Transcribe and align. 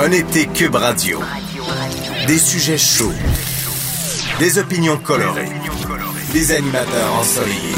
Un 0.00 0.12
été 0.12 0.46
Cube 0.46 0.76
Radio. 0.76 1.20
Des 2.28 2.38
sujets 2.38 2.78
chauds. 2.78 3.12
Des 4.38 4.58
opinions 4.58 4.96
colorées. 4.96 5.48
Des 6.32 6.52
animateurs 6.52 7.14
ensoleillés. 7.18 7.74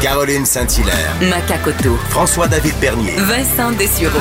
Caroline 0.00 0.46
Saint-Hilaire. 0.46 1.14
Macacoto. 1.20 1.98
François-David 2.08 2.74
Bernier. 2.80 3.12
Vincent 3.18 3.72
Dessureau. 3.72 4.18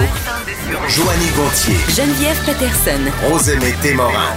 Joanny 0.90 1.30
Gontier. 1.38 1.78
Geneviève 1.96 2.38
Peterson. 2.46 3.00
Rosemée 3.30 3.74
Témorin. 3.82 4.36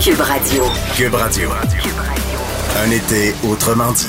Cube 0.00 0.20
Radio. 0.20 0.64
Cube 0.96 1.14
Radio. 1.14 1.50
Un 2.82 2.90
été 2.90 3.34
autrement 3.44 3.92
dit. 3.92 4.08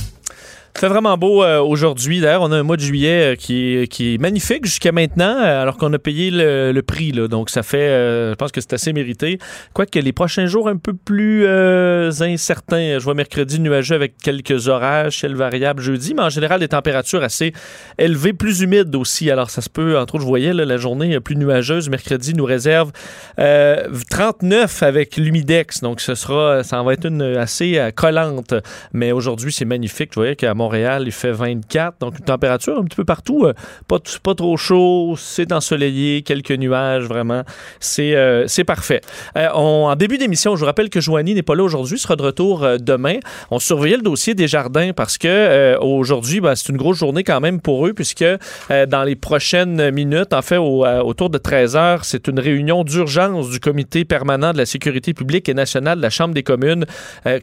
Fait 0.81 0.87
vraiment 0.87 1.15
beau 1.15 1.43
euh, 1.43 1.59
aujourd'hui. 1.59 2.21
D'ailleurs, 2.21 2.41
on 2.41 2.51
a 2.51 2.57
un 2.57 2.63
mois 2.63 2.75
de 2.75 2.81
juillet 2.81 3.33
euh, 3.33 3.35
qui, 3.35 3.75
est, 3.75 3.87
qui 3.87 4.15
est 4.15 4.17
magnifique 4.17 4.65
jusqu'à 4.65 4.91
maintenant, 4.91 5.37
euh, 5.37 5.61
alors 5.61 5.77
qu'on 5.77 5.93
a 5.93 5.99
payé 5.99 6.31
le, 6.31 6.71
le 6.71 6.81
prix. 6.81 7.11
Là. 7.11 7.27
Donc, 7.27 7.51
ça 7.51 7.61
fait, 7.61 7.87
je 8.31 8.33
pense 8.33 8.51
que 8.51 8.61
c'est 8.61 8.73
assez 8.73 8.91
mérité. 8.91 9.37
Quoique 9.73 9.99
les 9.99 10.11
prochains 10.11 10.47
jours 10.47 10.67
un 10.67 10.77
peu 10.77 10.93
plus 10.93 11.47
incertains. 11.47 12.97
Je 12.97 13.03
vois 13.03 13.13
mercredi 13.13 13.59
nuageux 13.59 13.93
avec 13.93 14.17
quelques 14.17 14.69
orages, 14.69 15.19
ciel 15.19 15.35
variable 15.35 15.83
jeudi, 15.83 16.15
mais 16.15 16.23
en 16.23 16.29
général, 16.29 16.59
des 16.59 16.67
températures 16.67 17.21
assez 17.21 17.53
élevées, 17.99 18.33
plus 18.33 18.61
humides 18.61 18.95
aussi. 18.95 19.29
Alors, 19.29 19.51
ça 19.51 19.61
se 19.61 19.69
peut, 19.69 19.99
entre 19.99 20.15
autres, 20.15 20.23
je 20.23 20.27
voyais 20.27 20.53
là, 20.53 20.65
la 20.65 20.77
journée 20.77 21.19
plus 21.19 21.35
nuageuse. 21.35 21.89
Mercredi 21.89 22.33
nous 22.33 22.45
réserve 22.45 22.91
euh, 23.37 23.87
39 24.09 24.81
avec 24.81 25.17
l'humidex. 25.17 25.81
Donc, 25.81 26.01
ce 26.01 26.15
sera, 26.15 26.63
ça 26.63 26.81
en 26.81 26.85
va 26.85 26.93
être 26.93 27.05
une 27.05 27.21
assez 27.21 27.79
collante. 27.95 28.55
Mais 28.93 29.11
aujourd'hui, 29.11 29.51
c'est 29.51 29.65
magnifique. 29.65 30.09
Je 30.13 30.19
voyais 30.19 30.35
qu'à 30.35 30.55
Montréal, 30.55 30.70
il 30.75 31.11
fait 31.11 31.31
24. 31.31 31.99
Donc, 31.99 32.19
une 32.19 32.25
température 32.25 32.77
un 32.79 32.83
petit 32.83 32.95
peu 32.95 33.05
partout. 33.05 33.45
euh, 33.45 33.53
pas, 33.87 33.97
pas 34.23 34.35
trop 34.35 34.57
chaud. 34.57 35.15
C'est 35.17 35.51
ensoleillé. 35.51 36.21
Quelques 36.21 36.51
nuages, 36.51 37.03
vraiment. 37.05 37.43
C'est 37.79 38.15
euh, 38.15 38.45
parfait. 38.65 39.01
Euh, 39.37 39.49
en 39.49 39.95
début 39.95 40.17
d'émission, 40.17 40.55
je 40.55 40.59
vous 40.61 40.65
rappelle 40.65 40.89
que 40.89 40.99
Joanie 41.01 41.33
n'est 41.33 41.41
pas 41.41 41.55
là 41.55 41.63
aujourd'hui. 41.63 41.97
sera 41.97 42.15
de 42.15 42.21
retour 42.23 42.65
demain. 42.79 43.15
On 43.49 43.59
surveillait 43.59 43.97
le 43.97 44.03
dossier 44.03 44.33
des 44.35 44.47
jardins 44.47 44.91
parce 44.95 45.17
que 45.17 45.77
aujourd'hui, 45.79 46.41
ben, 46.41 46.55
c'est 46.55 46.69
une 46.69 46.77
grosse 46.77 46.97
journée 46.99 47.23
quand 47.23 47.39
même 47.41 47.59
pour 47.61 47.87
eux 47.87 47.93
puisque 47.93 48.25
dans 48.69 49.03
les 49.03 49.15
prochaines 49.15 49.91
minutes, 49.91 50.33
en 50.33 50.41
fait, 50.41 50.57
au- 50.57 50.85
autour 50.85 51.29
de 51.29 51.37
13 51.37 51.75
heures, 51.75 52.05
c'est 52.05 52.27
une 52.27 52.39
réunion 52.39 52.83
d'urgence 52.83 53.49
du 53.49 53.59
comité 53.59 54.05
permanent 54.05 54.53
de 54.53 54.57
la 54.57 54.65
sécurité 54.65 55.13
publique 55.13 55.49
et 55.49 55.53
nationale 55.53 55.97
de 55.97 56.01
la 56.03 56.09
Chambre 56.09 56.33
des 56.33 56.43
communes 56.43 56.85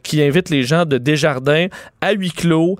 qui 0.02 0.22
invite 0.22 0.50
les 0.50 0.62
gens 0.62 0.84
de 0.84 0.98
Desjardins 0.98 1.66
à 2.00 2.12
huis 2.12 2.30
clos 2.32 2.78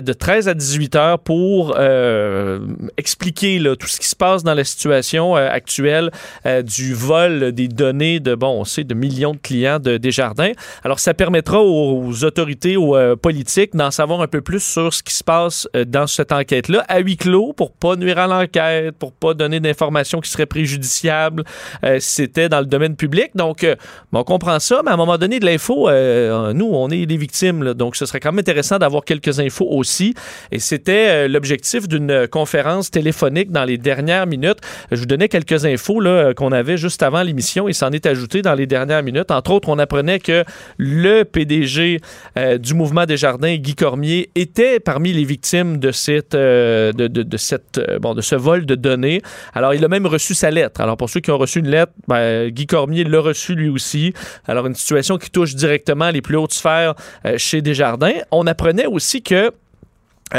de 0.00 0.12
13 0.12 0.48
à 0.48 0.54
18 0.54 0.96
heures 0.96 1.18
pour 1.18 1.74
euh, 1.78 2.60
expliquer 2.96 3.62
tout 3.78 3.86
ce 3.86 3.98
qui 3.98 4.06
se 4.08 4.16
passe 4.16 4.42
dans 4.42 4.54
la 4.54 4.64
situation 4.64 5.36
euh, 5.36 5.48
actuelle 5.48 6.10
euh, 6.46 6.62
du 6.62 6.94
vol 6.94 7.52
des 7.52 7.68
données 7.68 8.20
de, 8.20 8.34
bon, 8.34 8.60
on 8.60 8.64
sait, 8.64 8.84
de 8.84 8.94
millions 8.94 9.32
de 9.32 9.38
clients 9.38 9.78
de 9.78 9.96
Desjardins. 9.96 10.52
Alors, 10.82 10.98
ça 10.98 11.14
permettra 11.14 11.62
aux, 11.62 12.24
autorités, 12.24 12.76
aux 12.76 12.96
euh, 12.96 13.16
politiques 13.16 13.74
d'en 13.74 13.90
savoir 13.90 14.20
un 14.20 14.26
peu 14.26 14.40
plus 14.40 14.60
sur 14.60 14.92
ce 14.92 15.02
qui 15.02 15.14
se 15.14 15.24
passe 15.24 15.68
euh, 15.76 15.84
dans 15.84 16.06
cette 16.06 16.32
enquête-là 16.32 16.84
à 16.88 16.98
huis 17.00 17.16
clos 17.16 17.52
pour 17.52 17.72
pas 17.72 17.96
nuire 17.96 18.18
à 18.18 18.26
l'enquête, 18.26 18.96
pour 18.98 19.12
pas 19.12 19.34
donner 19.34 19.60
d'informations 19.60 20.20
qui 20.20 20.30
seraient 20.30 20.46
préjudiciables 20.46 21.44
euh, 21.84 21.98
si 22.00 22.14
c'était 22.24 22.48
dans 22.48 22.60
le 22.60 22.66
domaine 22.66 22.96
public. 22.96 23.30
Donc, 23.34 23.64
euh, 23.64 23.76
bon, 24.12 24.20
on 24.20 24.24
comprend 24.24 24.58
ça, 24.58 24.80
mais 24.84 24.90
à 24.90 24.94
un 24.94 24.96
moment 24.96 25.18
donné, 25.18 25.40
de 25.40 25.44
l'info, 25.44 25.88
euh, 25.88 26.52
nous, 26.52 26.66
on 26.66 26.88
est 26.90 27.04
les 27.06 27.16
victimes. 27.16 27.74
donc, 27.74 27.96
ce 27.96 28.06
serait 28.06 28.20
quand 28.20 28.32
même 28.32 28.40
intéressant 28.40 28.78
d'avoir 28.78 29.04
quelques 29.04 29.40
infos 29.40 29.53
aussi. 29.62 30.14
Et 30.50 30.58
c'était 30.58 31.08
euh, 31.08 31.28
l'objectif 31.28 31.86
d'une 31.88 32.26
conférence 32.28 32.90
téléphonique 32.90 33.50
dans 33.50 33.64
les 33.64 33.78
dernières 33.78 34.26
minutes. 34.26 34.58
Je 34.90 34.96
vous 34.96 35.06
donnais 35.06 35.28
quelques 35.28 35.64
infos 35.64 36.02
euh, 36.04 36.34
qu'on 36.34 36.52
avait 36.52 36.76
juste 36.76 37.02
avant 37.02 37.22
l'émission 37.22 37.68
et 37.68 37.72
s'en 37.72 37.90
est 37.92 38.06
ajouté 38.06 38.42
dans 38.42 38.54
les 38.54 38.66
dernières 38.66 39.02
minutes. 39.02 39.30
Entre 39.30 39.50
autres, 39.52 39.68
on 39.68 39.78
apprenait 39.78 40.18
que 40.18 40.44
le 40.78 41.22
PDG 41.24 42.00
euh, 42.38 42.58
du 42.58 42.74
mouvement 42.74 43.06
des 43.06 43.16
jardins, 43.16 43.54
Guy 43.56 43.74
Cormier, 43.74 44.30
était 44.34 44.80
parmi 44.80 45.12
les 45.12 45.24
victimes 45.24 45.78
de, 45.78 45.92
cette, 45.92 46.32
de, 46.32 46.92
de- 46.92 47.22
de 47.22 47.36
cette, 47.36 47.80
bon, 48.00 48.14
de 48.14 48.20
ce 48.20 48.34
vol 48.34 48.66
de 48.66 48.74
données. 48.74 49.20
Alors, 49.54 49.74
il 49.74 49.84
a 49.84 49.88
même 49.88 50.06
reçu 50.06 50.34
sa 50.34 50.50
lettre. 50.50 50.80
Alors, 50.80 50.96
pour 50.96 51.08
ceux 51.10 51.20
qui 51.20 51.30
ont 51.30 51.38
reçu 51.38 51.60
une 51.60 51.68
lettre, 51.68 51.92
ben, 52.08 52.48
Guy 52.50 52.66
Cormier 52.66 53.04
l'a 53.04 53.20
reçu 53.20 53.54
lui 53.54 53.68
aussi. 53.68 54.12
Alors, 54.46 54.66
une 54.66 54.74
situation 54.74 55.18
qui 55.18 55.30
touche 55.30 55.54
directement 55.54 56.10
les 56.10 56.22
plus 56.22 56.36
hautes 56.36 56.52
sphères 56.52 56.94
chez 57.36 57.62
Desjardins. 57.62 58.12
On 58.30 58.46
apprenait 58.46 58.86
aussi 58.86 59.22
que 59.22 59.43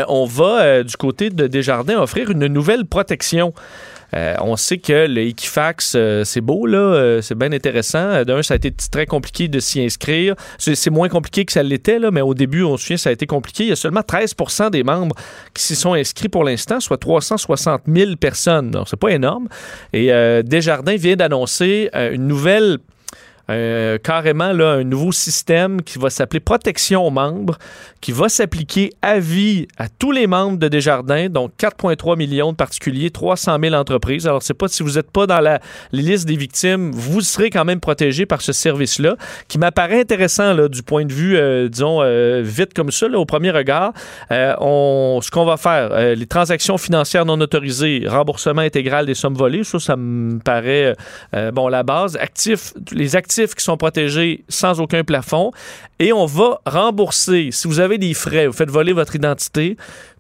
on 0.07 0.25
va, 0.25 0.61
euh, 0.61 0.83
du 0.83 0.97
côté 0.97 1.29
de 1.29 1.47
Desjardins, 1.47 2.01
offrir 2.01 2.29
une 2.31 2.47
nouvelle 2.47 2.85
protection. 2.85 3.53
Euh, 4.15 4.35
on 4.41 4.55
sait 4.55 4.77
que 4.77 5.07
le 5.07 5.21
Equifax, 5.21 5.93
euh, 5.95 6.23
c'est 6.23 6.41
beau, 6.41 6.65
là, 6.65 6.77
euh, 6.77 7.21
c'est 7.21 7.35
bien 7.35 7.51
intéressant. 7.51 7.97
Euh, 7.99 8.23
D'un, 8.23 8.41
ça 8.43 8.53
a 8.53 8.57
été 8.57 8.71
très 8.71 9.05
compliqué 9.05 9.47
de 9.47 9.59
s'y 9.59 9.81
inscrire. 9.81 10.35
C'est 10.57 10.89
moins 10.89 11.09
compliqué 11.09 11.43
que 11.43 11.51
ça 11.51 11.63
l'était, 11.63 11.99
mais 12.11 12.21
au 12.21 12.33
début, 12.33 12.63
on 12.63 12.77
se 12.77 12.83
souvient, 12.83 12.97
ça 12.97 13.09
a 13.09 13.13
été 13.13 13.25
compliqué. 13.25 13.63
Il 13.63 13.69
y 13.69 13.73
a 13.73 13.75
seulement 13.75 14.01
13% 14.01 14.69
des 14.69 14.83
membres 14.83 15.15
qui 15.53 15.63
s'y 15.63 15.75
sont 15.75 15.93
inscrits 15.93 16.29
pour 16.29 16.43
l'instant, 16.43 16.79
soit 16.79 16.97
360 16.97 17.81
000 17.87 18.15
personnes. 18.15 18.71
Donc, 18.71 18.87
c'est 18.87 18.99
pas 18.99 19.09
énorme. 19.09 19.47
Et 19.91 20.13
euh, 20.13 20.43
Desjardins 20.43 20.95
vient 20.95 21.15
d'annoncer 21.15 21.89
euh, 21.95 22.13
une 22.13 22.27
nouvelle 22.27 22.77
euh, 23.49 23.97
carrément 23.99 24.51
là, 24.53 24.71
un 24.71 24.83
nouveau 24.83 25.11
système 25.11 25.81
qui 25.81 25.99
va 25.99 26.09
s'appeler 26.09 26.39
protection 26.39 27.05
aux 27.05 27.11
membres, 27.11 27.57
qui 28.01 28.11
va 28.11 28.29
s'appliquer 28.29 28.91
à 29.01 29.19
vie 29.19 29.67
à 29.77 29.87
tous 29.87 30.11
les 30.11 30.25
membres 30.25 30.57
de 30.57 30.67
Desjardins, 30.67 31.29
donc 31.29 31.51
4,3 31.59 32.17
millions 32.17 32.51
de 32.51 32.57
particuliers, 32.57 33.11
300 33.11 33.57
000 33.61 33.75
entreprises. 33.75 34.27
Alors, 34.27 34.41
c'est 34.41 34.53
pas 34.55 34.67
si 34.67 34.81
vous 34.83 34.93
n'êtes 34.93 35.11
pas 35.11 35.27
dans 35.27 35.39
la 35.39 35.59
les 35.91 36.01
listes 36.01 36.27
des 36.27 36.35
victimes, 36.35 36.91
vous 36.91 37.21
serez 37.21 37.49
quand 37.49 37.65
même 37.65 37.79
protégé 37.79 38.25
par 38.25 38.41
ce 38.41 38.51
service-là, 38.51 39.15
qui 39.47 39.57
m'apparaît 39.57 40.01
intéressant 40.01 40.53
là, 40.53 40.67
du 40.67 40.83
point 40.83 41.05
de 41.05 41.13
vue, 41.13 41.37
euh, 41.37 41.69
disons, 41.69 42.01
euh, 42.01 42.41
vite 42.43 42.73
comme 42.73 42.91
ça, 42.91 43.07
là, 43.07 43.19
au 43.19 43.25
premier 43.25 43.51
regard. 43.51 43.93
On, 44.31 45.19
ce 45.21 45.29
qu'on 45.29 45.45
va 45.45 45.57
faire, 45.57 46.15
les 46.15 46.25
transactions 46.25 46.77
financières 46.77 47.25
non 47.25 47.39
autorisées, 47.39 48.03
remboursement 48.07 48.61
intégral 48.61 49.05
des 49.05 49.13
sommes 49.13 49.35
volées, 49.35 49.63
ça, 49.63 49.79
ça 49.79 49.95
me 49.95 50.39
paraît, 50.39 50.95
bon, 51.53 51.67
la 51.67 51.83
base. 51.83 52.17
Actifs, 52.17 52.73
les 52.91 53.15
actifs 53.15 53.34
qui 53.35 53.63
sont 53.63 53.77
protégés 53.77 54.43
sans 54.49 54.79
aucun 54.79 55.03
plafond. 55.03 55.51
Et 55.99 56.13
on 56.13 56.25
va 56.25 56.61
rembourser, 56.65 57.49
si 57.51 57.67
vous 57.67 57.79
avez 57.79 57.97
des 57.97 58.13
frais, 58.13 58.47
vous 58.47 58.53
faites 58.53 58.69
voler 58.69 58.93
votre 58.93 59.15
identité, 59.15 59.77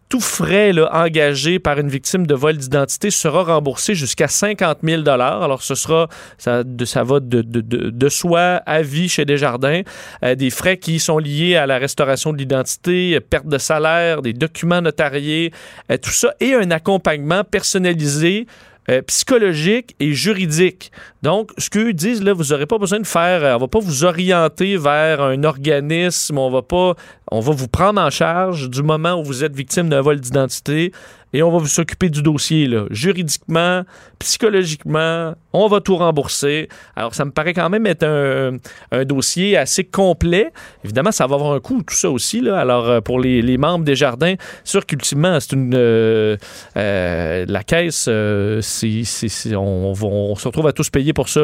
tout 0.09 0.21
frais 0.21 0.71
engagé 0.91 1.57
par 1.57 1.79
une 1.79 1.89
victime 1.89 2.27
de 2.27 2.35
vol 2.35 2.57
d'identité 2.57 3.09
sera 3.09 3.43
remboursé 3.43 3.95
jusqu'à 3.95 4.27
50 4.27 4.79
000 4.83 5.07
Alors, 5.07 5.63
ce 5.63 5.73
sera, 5.73 6.07
ça, 6.37 6.63
va 7.03 7.19
de, 7.19 7.41
de, 7.41 7.61
de, 7.61 7.89
de 7.89 8.09
soi 8.09 8.61
à 8.65 8.81
vie 8.81 9.09
chez 9.09 9.25
Desjardins. 9.25 9.81
Euh, 10.23 10.35
des 10.35 10.51
frais 10.51 10.77
qui 10.77 10.99
sont 10.99 11.17
liés 11.17 11.55
à 11.55 11.65
la 11.65 11.79
restauration 11.79 12.33
de 12.33 12.37
l'identité, 12.37 13.15
euh, 13.15 13.19
perte 13.19 13.47
de 13.47 13.57
salaire, 13.57 14.21
des 14.21 14.33
documents 14.33 14.81
notariés, 14.81 15.51
euh, 15.91 15.97
tout 15.97 16.11
ça, 16.11 16.33
et 16.39 16.53
un 16.53 16.69
accompagnement 16.69 17.43
personnalisé 17.43 18.45
euh, 18.89 19.01
psychologique 19.03 19.95
et 19.99 20.13
juridique. 20.13 20.91
Donc, 21.23 21.51
ce 21.57 21.69
qu'eux 21.69 21.93
disent, 21.93 22.23
là, 22.23 22.33
vous 22.33 22.45
n'aurez 22.45 22.65
pas 22.65 22.77
besoin 22.77 22.99
de 22.99 23.07
faire, 23.07 23.43
euh, 23.43 23.55
on 23.55 23.59
va 23.59 23.67
pas 23.67 23.79
vous 23.79 24.03
orienter 24.03 24.77
vers 24.77 25.21
un 25.21 25.43
organisme, 25.43 26.37
on 26.37 26.51
va 26.51 26.61
pas, 26.61 26.93
on 27.31 27.39
va 27.39 27.51
vous 27.51 27.67
prendre 27.67 27.99
en 27.99 28.09
charge 28.09 28.69
du 28.69 28.83
moment 28.83 29.19
où 29.19 29.23
vous 29.23 29.43
êtes 29.43 29.55
victime 29.55 29.89
d'un 29.89 30.01
vol 30.01 30.19
d'identité 30.19 30.91
et 31.35 31.43
on 31.43 31.51
va 31.51 31.57
vous 31.57 31.67
s'occuper 31.67 32.07
du 32.07 32.21
dossier, 32.21 32.65
là, 32.65 32.85
juridiquement, 32.91 33.83
psychologiquement, 34.19 35.33
on 35.51 35.67
va 35.67 35.81
tout 35.81 35.97
rembourser. 35.97 36.69
Alors, 36.95 37.13
ça 37.13 37.25
me 37.25 37.31
paraît 37.31 37.53
quand 37.53 37.69
même 37.69 37.85
être 37.87 38.05
un, 38.05 39.03
dossier 39.03 39.57
assez 39.57 39.83
complet. 39.83 40.53
Évidemment, 40.85 41.11
ça 41.11 41.27
va 41.27 41.35
avoir 41.35 41.51
un 41.51 41.59
coût, 41.59 41.83
tout 41.83 41.93
ça 41.93 42.09
aussi. 42.09 42.39
Là. 42.39 42.57
Alors, 42.57 42.89
euh, 42.89 43.01
pour 43.01 43.19
les, 43.19 43.57
membres 43.57 43.83
des 43.83 43.97
jardins, 43.97 44.35
sûr 44.63 44.85
qu'ultimement, 44.85 45.37
c'est 45.41 45.51
une. 45.51 45.73
euh, 45.75 46.37
euh, 46.77 47.45
la 47.49 47.63
caisse, 47.63 48.07
on, 48.07 48.61
se 48.63 50.47
retrouve 50.47 50.67
à 50.67 50.71
tous 50.71 50.89
payer 50.89 51.11
pour 51.11 51.27
ça, 51.27 51.41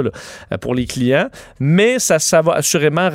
pour 0.61 0.73
les 0.73 0.85
clients. 0.85 1.27
Mais 1.59 1.99
ça 1.99 2.41
va 2.41 2.53
assurément 2.53 3.09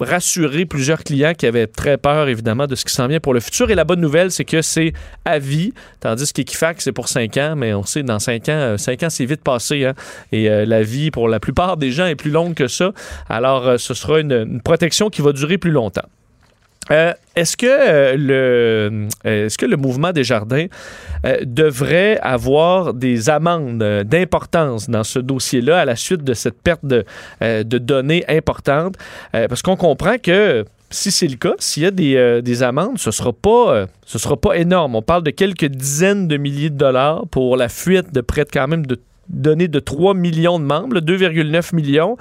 rassurer 0.00 0.64
plusieurs 0.66 1.04
clients 1.04 1.34
qui 1.34 1.46
avaient 1.46 1.66
très 1.66 1.98
peur, 1.98 2.28
évidemment, 2.28 2.66
de 2.66 2.74
ce 2.74 2.84
qui 2.84 2.92
s'en 2.92 3.06
vient 3.06 3.20
pour 3.20 3.34
le 3.34 3.40
futur. 3.40 3.70
Et 3.70 3.74
la 3.74 3.84
bonne 3.84 4.00
nouvelle, 4.00 4.30
c'est 4.30 4.44
que 4.44 4.62
c'est 4.62 4.92
à 5.24 5.38
vie, 5.38 5.72
tandis 6.00 6.32
qu'Equifax, 6.32 6.84
c'est 6.84 6.92
pour 6.92 7.08
5 7.08 7.36
ans, 7.36 7.54
mais 7.56 7.74
on 7.74 7.84
sait, 7.84 8.02
dans 8.02 8.18
5 8.18 8.48
ans, 8.48 8.76
5 8.78 9.02
ans, 9.02 9.10
c'est 9.10 9.26
vite 9.26 9.42
passé. 9.42 9.84
hein. 9.84 9.94
Et 10.32 10.50
euh, 10.50 10.64
la 10.64 10.82
vie, 10.82 11.10
pour 11.10 11.28
la 11.28 11.40
plupart 11.40 11.76
des 11.76 11.90
gens, 11.90 12.06
est 12.06 12.16
plus 12.16 12.30
longue 12.30 12.54
que 12.54 12.68
ça. 12.68 12.92
Alors, 13.28 13.66
euh, 13.66 13.78
ce 13.78 13.94
sera 13.94 14.20
une 14.20 14.60
protection 14.62 15.10
qui 15.10 15.22
va 15.22 15.32
durer 15.32 15.58
plus 15.58 15.70
longtemps. 15.70 16.08
Euh, 16.90 17.12
est-ce 17.36 17.56
que 17.56 17.66
euh, 17.66 18.16
le 18.16 19.08
est-ce 19.24 19.56
que 19.56 19.66
le 19.66 19.76
mouvement 19.76 20.12
des 20.12 20.24
jardins 20.24 20.66
euh, 21.24 21.38
devrait 21.44 22.18
avoir 22.20 22.94
des 22.94 23.30
amendes 23.30 23.82
d'importance 24.04 24.90
dans 24.90 25.04
ce 25.04 25.18
dossier-là 25.20 25.80
à 25.80 25.84
la 25.84 25.96
suite 25.96 26.24
de 26.24 26.34
cette 26.34 26.60
perte 26.60 26.84
de, 26.84 27.04
données 27.78 28.24
importantes? 28.28 28.96
Parce 29.32 29.62
qu'on 29.62 29.76
comprend 29.76 30.16
que 30.18 30.64
si 30.90 31.12
c'est 31.12 31.28
le 31.28 31.36
cas, 31.36 31.54
s'il 31.58 31.84
y 31.84 31.86
a 31.86 31.92
des, 31.92 32.40
des, 32.42 32.62
amendes, 32.62 32.98
ce 32.98 33.10
ce 33.10 34.18
sera 34.18 34.36
pas 34.36 34.56
énorme. 34.56 34.96
On 34.96 35.02
parle 35.02 35.22
de 35.22 35.30
quelques 35.30 35.66
dizaines 35.66 36.26
de 36.26 36.36
milliers 36.36 36.70
de 36.70 36.76
dollars 36.76 37.26
pour 37.30 37.56
la 37.56 37.68
fuite 37.68 38.12
de 38.12 38.20
près 38.20 38.44
de 38.44 38.50
quand 38.50 38.66
même 38.66 38.86
de 38.86 38.98
donné 39.30 39.68
de 39.68 39.78
3 39.78 40.14
millions 40.14 40.58
de 40.58 40.64
membres, 40.64 40.98
2,9 40.98 41.74
millions, 41.74 42.16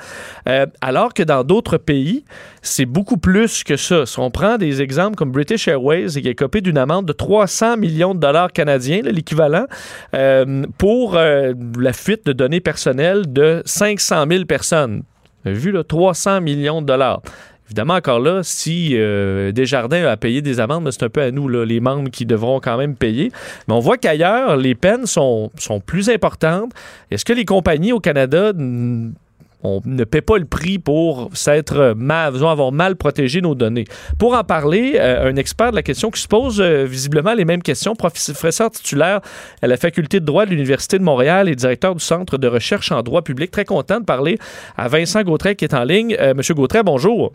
euh, 0.47 0.65
alors 0.81 1.13
que 1.13 1.23
dans 1.23 1.43
d'autres 1.43 1.77
pays, 1.77 2.23
c'est 2.61 2.85
beaucoup 2.85 3.17
plus 3.17 3.63
que 3.63 3.75
ça. 3.75 4.05
Si 4.05 4.19
on 4.19 4.31
prend 4.31 4.57
des 4.57 4.81
exemples 4.81 5.15
comme 5.15 5.31
British 5.31 5.67
Airways, 5.67 6.07
qui 6.07 6.27
est 6.27 6.35
copé 6.35 6.61
d'une 6.61 6.77
amende 6.77 7.05
de 7.05 7.13
300 7.13 7.77
millions 7.77 8.13
de 8.13 8.19
dollars 8.19 8.51
canadiens, 8.51 9.01
l'équivalent, 9.03 9.65
euh, 10.13 10.65
pour 10.77 11.15
euh, 11.15 11.53
la 11.77 11.93
fuite 11.93 12.25
de 12.25 12.33
données 12.33 12.61
personnelles 12.61 13.31
de 13.31 13.61
500 13.65 14.25
000 14.29 14.45
personnes. 14.45 15.03
Vu, 15.45 15.71
là, 15.71 15.83
300 15.83 16.41
millions 16.41 16.81
de 16.81 16.87
dollars. 16.87 17.21
Évidemment, 17.69 17.93
encore 17.93 18.19
là, 18.19 18.41
si 18.41 18.93
euh, 18.93 19.51
Desjardins 19.51 20.03
a 20.05 20.17
payé 20.17 20.41
des 20.41 20.59
amendes, 20.59 20.89
c'est 20.89 21.03
un 21.03 21.09
peu 21.09 21.21
à 21.21 21.29
nous, 21.29 21.47
les 21.47 21.79
membres, 21.79 22.09
qui 22.09 22.25
devront 22.25 22.59
quand 22.59 22.77
même 22.77 22.95
payer. 22.95 23.31
Mais 23.67 23.75
on 23.75 23.79
voit 23.79 23.97
qu'ailleurs, 23.97 24.57
les 24.57 24.73
peines 24.73 25.05
sont, 25.05 25.51
sont 25.55 25.79
plus 25.79 26.09
importantes. 26.09 26.71
Est-ce 27.11 27.23
que 27.23 27.33
les 27.33 27.45
compagnies 27.45 27.93
au 27.93 27.99
Canada 27.99 28.53
ne 28.55 30.03
paie 30.03 30.21
pas 30.21 30.39
le 30.39 30.45
prix 30.45 30.79
pour 30.79 31.29
s'être 31.35 31.93
mal, 31.95 32.43
avoir 32.43 32.71
mal 32.71 32.95
protégé 32.95 33.39
nos 33.39 33.53
données? 33.53 33.85
Pour 34.17 34.33
en 34.33 34.43
parler, 34.43 34.93
euh, 34.95 35.29
un 35.29 35.35
expert 35.35 35.69
de 35.69 35.75
la 35.75 35.83
question 35.83 36.09
qui 36.09 36.21
se 36.21 36.27
pose 36.27 36.59
euh, 36.59 36.85
visiblement 36.85 37.35
les 37.35 37.45
mêmes 37.45 37.61
questions, 37.61 37.93
professeur 37.93 38.71
titulaire 38.71 39.21
à 39.61 39.67
la 39.67 39.77
faculté 39.77 40.19
de 40.19 40.25
droit 40.25 40.47
de 40.47 40.49
l'Université 40.49 40.97
de 40.97 41.03
Montréal 41.03 41.47
et 41.47 41.53
directeur 41.55 41.93
du 41.93 42.03
Centre 42.03 42.39
de 42.39 42.47
recherche 42.47 42.91
en 42.91 43.03
droit 43.03 43.21
public. 43.21 43.51
Très 43.51 43.65
content 43.65 43.99
de 43.99 44.05
parler 44.05 44.39
à 44.75 44.87
Vincent 44.87 45.21
Gautret 45.21 45.53
qui 45.53 45.65
est 45.65 45.75
en 45.75 45.83
ligne. 45.83 46.17
Monsieur 46.35 46.55
Gautret, 46.55 46.81
bonjour. 46.81 47.31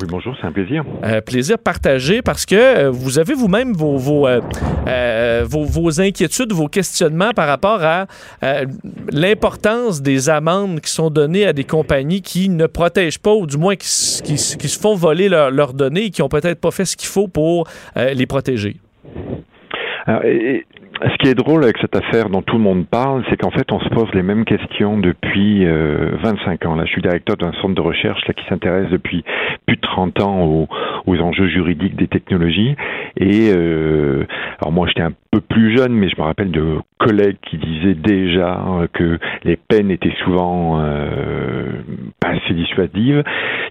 Oui, 0.00 0.06
bonjour, 0.08 0.36
c'est 0.40 0.46
un 0.46 0.52
plaisir. 0.52 0.84
Euh, 1.04 1.20
plaisir 1.20 1.58
partagé 1.58 2.22
parce 2.22 2.46
que 2.46 2.54
euh, 2.54 2.90
vous 2.90 3.18
avez 3.18 3.34
vous-même 3.34 3.72
euh, 3.80 5.44
vos, 5.44 5.64
vos, 5.64 6.00
inquiétudes, 6.00 6.52
vos 6.52 6.68
questionnements 6.68 7.32
par 7.32 7.48
rapport 7.48 7.82
à 7.82 8.06
l'importance 9.10 10.00
des 10.00 10.28
amendes 10.28 10.80
qui 10.80 10.90
sont 10.90 11.10
données 11.10 11.46
à 11.46 11.52
des 11.52 11.64
compagnies 11.64 12.22
qui 12.22 12.48
ne 12.48 12.66
protègent 12.66 13.18
pas 13.18 13.34
ou 13.34 13.46
du 13.46 13.56
moins 13.56 13.74
qui, 13.74 13.88
se 13.88 14.78
font 14.78 14.94
voler 14.94 15.28
leurs 15.28 15.72
données 15.72 16.04
et 16.04 16.10
qui 16.10 16.22
n'ont 16.22 16.28
peut-être 16.28 16.60
pas 16.60 16.70
fait 16.70 16.84
ce 16.84 16.96
qu'il 16.96 17.08
faut 17.08 17.26
pour 17.26 17.66
les 17.96 18.26
protéger. 18.26 18.76
Alors, 20.06 20.22
ce 21.02 21.16
qui 21.18 21.28
est 21.28 21.34
drôle 21.34 21.64
avec 21.64 21.78
cette 21.78 21.96
affaire 21.96 22.28
dont 22.28 22.42
tout 22.42 22.56
le 22.56 22.62
monde 22.62 22.86
parle, 22.86 23.24
c'est 23.30 23.36
qu'en 23.36 23.50
fait, 23.50 23.70
on 23.72 23.80
se 23.80 23.88
pose 23.88 24.08
les 24.14 24.22
mêmes 24.22 24.44
questions 24.44 24.98
depuis 24.98 25.64
25 25.64 26.66
ans. 26.66 26.74
Là, 26.74 26.84
je 26.84 26.92
suis 26.92 27.02
directeur 27.02 27.36
d'un 27.36 27.52
centre 27.60 27.74
de 27.74 27.80
recherche 27.80 28.20
là, 28.26 28.34
qui 28.34 28.44
s'intéresse 28.48 28.88
depuis 28.90 29.24
plus 29.66 29.76
de 29.76 29.80
30 29.80 30.22
ans 30.22 30.66
aux, 31.06 31.18
enjeux 31.20 31.48
juridiques 31.48 31.96
des 31.96 32.06
technologies. 32.06 32.76
Et 33.16 33.50
euh, 33.54 34.24
alors 34.60 34.72
moi, 34.72 34.86
j'étais 34.86 35.02
un 35.02 35.12
peu 35.30 35.40
plus 35.40 35.76
jeune, 35.76 35.92
mais 35.92 36.08
je 36.08 36.16
me 36.16 36.24
rappelle 36.24 36.50
de 36.50 36.76
collègues 36.98 37.36
qui 37.42 37.58
disaient 37.58 37.94
déjà 37.94 38.60
que 38.92 39.18
les 39.44 39.56
peines 39.56 39.90
étaient 39.90 40.14
souvent 40.24 40.80
euh, 40.80 41.82
pas 42.20 42.30
assez 42.30 42.54
dissuasives, 42.54 43.22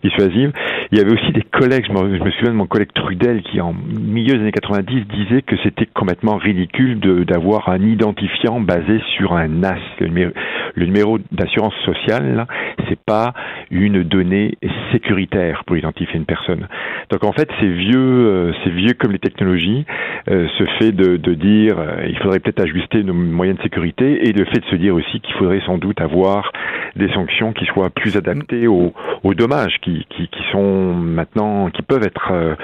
dissuasives. 0.04 0.52
Il 0.92 0.98
y 0.98 1.02
avait 1.02 1.14
aussi 1.14 1.32
des 1.32 1.42
collègues, 1.42 1.86
je 1.88 1.94
me, 1.94 2.32
souviens 2.32 2.52
de 2.52 2.58
mon 2.58 2.68
collègue 2.68 2.92
Trudel, 2.94 3.42
qui 3.44 3.62
en 3.62 3.74
milieu 3.74 4.36
des 4.36 4.42
années 4.42 4.52
90 4.52 5.06
disait 5.08 5.42
que 5.42 5.56
c'était 5.64 5.88
complètement 5.88 6.38
ridicule 6.38 7.00
d'avoir 7.26 7.70
un 7.70 7.82
identifiant 7.82 8.60
basé 8.60 9.02
sur 9.16 9.34
un 9.34 9.48
NAS. 9.48 9.80
Le 10.00 10.86
numéro, 10.86 11.20
d'assurance 11.32 11.74
sociale, 11.86 12.46
c'est 12.88 13.00
pas 13.00 13.34
une 13.72 14.04
donnée 14.04 14.58
sécuritaire 14.92 15.64
pour 15.66 15.78
identifier 15.78 16.16
une 16.16 16.26
personne. 16.26 16.68
Donc 17.10 17.24
en 17.24 17.32
fait, 17.32 17.50
c'est 17.60 17.68
vieux, 17.68 17.98
euh, 17.98 18.54
c'est 18.64 18.70
vieux 18.70 18.94
comme 18.94 19.12
les 19.12 19.20
technologies, 19.20 19.86
euh, 20.30 20.48
ce 20.58 20.64
fait 20.80 20.92
de, 20.92 21.18
de 21.18 21.34
dire 21.34 21.80
euh, 21.80 22.06
il 22.08 22.18
faudrait 22.18 22.40
peut-être 22.40 22.62
ajuster 22.62 23.04
nos 23.04 23.14
moyens 23.14 23.58
de 23.58 23.64
sécurité 23.64 24.28
et 24.28 24.34
le 24.34 24.46
fait 24.46 24.60
de 24.60 24.66
se 24.66 24.76
dire 24.76 24.96
aussi 24.96 25.20
qu'il 25.22 25.34
faudrait 25.36 25.62
sans 25.66 25.78
doute 25.78 26.02
avoir 26.02 26.52
des 26.96 27.12
sanctions 27.14 27.54
qui 27.54 27.66
soient 27.66 27.90
plus 27.90 28.18
adaptées 28.18 28.68
aux, 28.68 28.94
aux 29.24 29.34
dommages 29.34 29.78
qui, 29.82 30.06
qui, 30.10 30.28
qui, 30.28 30.44
sont 30.52 30.94
maintenant, 30.94 31.70
qui 31.70 31.82
peuvent 31.82 32.04
être 32.04 32.58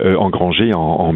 engrangés 0.00 0.72
en, 0.72 0.80
en, 0.80 1.14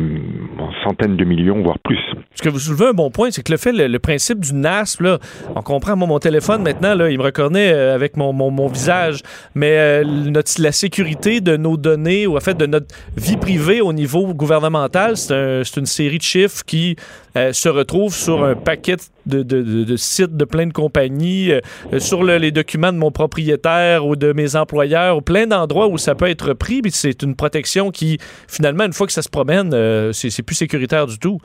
en, 0.58 0.72
centaines 0.82 1.16
de 1.16 1.24
millions, 1.24 1.62
voire 1.62 1.78
plus. 1.78 2.00
Ce 2.34 2.42
que 2.42 2.48
vous 2.48 2.58
soulevez 2.58 2.83
un 2.84 2.92
bon 2.92 3.10
point, 3.10 3.30
c'est 3.30 3.42
que 3.42 3.52
le 3.52 3.58
fait, 3.58 3.72
le, 3.72 3.98
principe 3.98 4.40
du 4.40 4.54
NAS, 4.54 4.96
là, 5.00 5.18
on 5.54 5.62
comprend, 5.62 5.96
moi, 5.96 6.06
mon 6.06 6.18
téléphone 6.18 6.62
maintenant, 6.62 6.94
là, 6.94 7.10
il 7.10 7.18
me 7.18 7.22
reconnaît 7.22 7.72
avec 7.72 8.16
mon, 8.16 8.32
mon, 8.32 8.66
visage, 8.68 9.20
mais 9.54 10.04
notre, 10.04 10.60
la 10.60 10.72
sécurité 10.72 11.40
de 11.40 11.56
nos 11.56 11.76
données 11.76 12.26
ou 12.26 12.36
en 12.36 12.40
fait 12.40 12.54
de 12.54 12.66
notre 12.66 12.94
vie 13.16 13.36
privée 13.36 13.80
au 13.80 13.92
niveau 13.92 14.32
gouvernemental, 14.34 15.16
c'est 15.16 15.34
un, 15.34 15.62
une 15.62 15.86
série 15.86 16.18
de 16.18 16.22
chiffres 16.22 16.62
qui 16.64 16.96
euh, 17.36 17.52
se 17.52 17.68
retrouvent 17.68 18.14
sur 18.14 18.44
un 18.44 18.54
paquet 18.54 18.96
de, 19.26 19.42
de, 19.42 19.96
sites 19.96 20.36
de 20.36 20.44
plein 20.44 20.66
de 20.66 20.72
compagnies, 20.72 21.50
euh, 21.50 21.98
sur 21.98 22.22
le, 22.22 22.36
les 22.38 22.52
documents 22.52 22.92
de 22.92 22.98
mon 22.98 23.10
propriétaire 23.10 24.06
ou 24.06 24.14
de 24.14 24.32
mes 24.32 24.54
employeurs, 24.54 25.16
ou 25.16 25.20
plein 25.20 25.46
d'endroits 25.46 25.88
où 25.88 25.98
ça 25.98 26.14
peut 26.14 26.28
être 26.28 26.52
pris. 26.52 26.80
Puis 26.80 26.92
c'est 26.92 27.22
une 27.22 27.34
protection 27.34 27.90
qui, 27.90 28.18
finalement, 28.46 28.84
une 28.84 28.92
fois 28.92 29.06
que 29.06 29.12
ça 29.12 29.22
se 29.22 29.28
promène, 29.28 29.72
euh, 29.74 30.12
c'est 30.12 30.42
plus 30.42 30.54
sécuritaire 30.54 31.06
du 31.06 31.18
tout. 31.18 31.38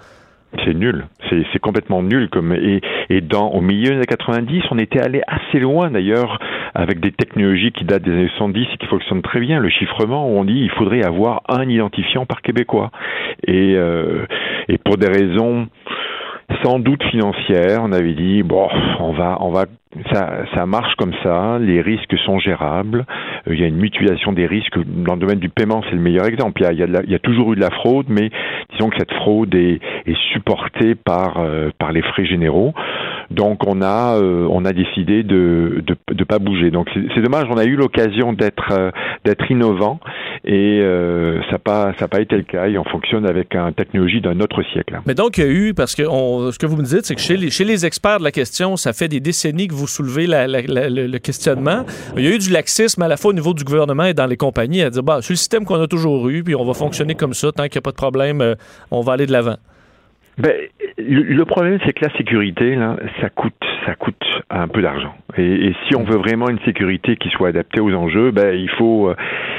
C'est 0.66 0.74
nul, 0.74 1.06
c'est 1.30 1.60
complètement 1.60 2.02
nul. 2.02 2.28
Comme 2.30 2.54
et, 2.54 2.82
et 3.10 3.22
dans 3.22 3.50
au 3.50 3.62
milieu 3.62 3.90
des 3.90 3.96
années 3.98 4.06
90, 4.06 4.64
on 4.72 4.80
était 4.80 5.00
allé 5.00 5.22
assez 5.28 5.60
loin 5.60 5.92
d'ailleurs 5.92 6.40
avec 6.74 7.00
des 7.00 7.12
technologies 7.12 7.72
qui 7.72 7.86
datent 7.86 8.04
des 8.04 8.12
années 8.12 8.32
70 8.36 8.68
et 8.74 8.78
qui 8.78 8.88
fonctionnent 8.88 9.22
très 9.22 9.40
bien. 9.40 9.60
Le 9.60 9.70
chiffrement, 9.70 10.28
on 10.28 10.44
dit 10.44 10.60
il 10.60 10.72
faudrait 10.72 11.04
avoir 11.04 11.44
un 11.50 11.70
identifiant 11.70 12.26
par 12.26 12.42
québécois. 12.42 12.92
Et, 13.46 13.76
euh, 13.76 14.26
et 14.68 14.78
pour 14.80 14.98
des 14.98 15.08
raisons 15.08 15.68
sans 16.64 16.80
doute 16.80 17.04
financières, 17.04 17.82
on 17.84 17.92
avait 17.92 18.14
dit 18.14 18.44
bon, 18.44 18.68
on 19.00 19.14
va 19.14 19.38
on 19.42 19.52
va 19.52 19.66
ça, 20.12 20.46
ça 20.54 20.66
marche 20.68 20.94
comme 20.96 21.14
ça, 21.24 21.58
les 21.60 21.82
risques 21.82 22.16
sont 22.26 22.38
gérables, 22.38 23.06
euh, 23.48 23.56
il 23.56 23.60
y 23.60 23.64
a 23.64 23.68
une 23.68 23.78
mutualisation 23.78 24.34
des 24.34 24.46
risques. 24.46 24.78
Dans 24.78 25.16
le 25.16 25.20
domaine 25.20 25.40
du 25.40 25.50
paiement, 25.50 25.82
c'est 25.90 25.96
le 25.96 26.02
meilleur 26.02 26.26
exemple. 26.26 26.62
Il 26.72 26.78
y, 26.78 27.16
a, 27.16 27.20
toujours 27.20 27.54
eu 27.54 27.56
de 27.56 27.62
la 27.62 27.72
fraude, 27.72 28.06
mais 28.08 28.30
disons 28.72 28.90
que 28.90 28.98
cette 28.98 29.14
fraude 29.14 29.54
est, 29.56 29.80
est 30.06 30.18
supportée 30.32 30.94
par, 30.96 31.38
euh, 31.40 31.72
par 31.80 31.92
les 31.92 32.04
frais 32.04 32.26
généraux. 32.26 32.74
Donc 33.32 33.68
on 33.68 33.82
a, 33.82 34.18
euh, 34.18 34.48
on 34.50 34.66
a 34.66 34.74
décidé 34.74 35.24
de 35.24 35.84
de, 35.86 36.24
pas 36.24 36.40
bouger. 36.40 36.72
Donc 36.72 36.90
c'est 36.94 37.22
dommage, 37.22 37.48
on 37.50 37.58
a 37.58 37.66
eu 37.66 37.76
l'occasion 37.76 38.34
d'être 38.34 38.72
euh, 38.72 38.92
d'être 39.26 39.50
innovant 39.50 40.00
et 40.46 40.80
euh, 40.82 41.42
ça 41.50 41.60
pas, 41.60 41.94
ça 42.00 42.08
pas 42.08 42.22
été 42.22 42.36
le 42.38 42.44
cas. 42.44 42.68
Et 42.68 42.78
on 42.78 42.84
fonctionne 42.84 43.26
avec 43.26 43.56
une 43.56 43.74
technologie 43.74 44.22
d'un 44.22 44.40
autre 44.40 44.64
siècle. 44.72 45.00
Mais 45.06 45.14
donc 45.14 45.38
il 45.38 45.44
y 45.44 45.48
a 45.48 45.50
eu, 45.50 45.74
parce 45.74 45.96
que 45.96 46.04
ce 46.04 46.58
que 46.58 46.66
vous 46.66 46.78
me 46.78 46.84
dites, 46.84 47.06
c'est 47.06 47.16
que 47.16 47.22
chez 47.22 47.38
les, 47.38 47.50
chez 47.50 47.66
les 47.66 47.86
experts 47.86 48.20
de 48.20 48.24
la 48.24 48.32
question, 48.32 48.76
ça 48.78 48.94
fait 48.94 49.08
des 49.08 49.20
décennies 49.20 49.68
que 49.68 49.74
vous 49.74 49.88
soulevez 49.88 50.28
le 50.28 51.18
questionnement. 51.18 51.86
Il 52.18 52.24
y 52.24 52.28
a 52.28 52.36
eu 52.36 52.40
du 52.40 52.50
laxisme 52.50 53.02
à 53.02 53.08
la 53.08 53.18
fois 53.18 53.32
au 53.32 53.34
niveau 53.34 53.54
du 53.54 53.64
gouvernement 53.64 54.06
et 54.06 54.14
dans 54.14 54.28
les 54.28 54.38
compagnies 54.38 54.82
à 54.82 54.90
dire, 54.90 55.04
bah, 55.04 55.20
c'est 55.22 55.34
le 55.34 55.38
système 55.38 55.66
qu'on 55.66 55.82
a 55.82 55.88
toujours 55.88 56.30
eu, 56.30 56.44
puis 56.44 56.56
on 56.56 56.66
va 56.66 56.74
fonctionner 56.74 57.16
comme 57.16 57.34
ça, 57.34 57.52
tant 57.52 57.64
qu'il 57.64 57.76
n'y 57.76 57.80
a 57.80 57.82
pas 57.82 57.92
de 57.92 57.96
problème, 57.96 58.42
euh, 58.42 58.56
on 58.92 59.02
va 59.02 59.14
aller 59.14 59.26
de 59.26 59.32
l'avant. 59.32 59.58
Ben, 60.40 60.54
le, 60.98 61.44
problème, 61.44 61.80
c'est 61.86 61.92
que 61.92 62.06
la 62.06 62.16
sécurité, 62.18 62.76
là, 62.76 62.96
ça 63.20 63.30
coûte, 63.30 63.54
ça 63.86 63.96
coûte 63.96 64.24
un 64.50 64.70
peu 64.70 64.82
d'argent. 64.82 65.14
Et, 65.38 65.68
et, 65.68 65.76
si 65.86 65.98
on 65.98 66.04
veut 66.04 66.18
vraiment 66.18 66.50
une 66.50 66.60
sécurité 66.60 67.18
qui 67.18 67.30
soit 67.30 67.50
adaptée 67.50 67.82
aux 67.82 67.94
enjeux, 67.94 68.32
ben, 68.32 68.56
il 68.56 68.70
faut, 68.70 69.10
euh, 69.10 69.16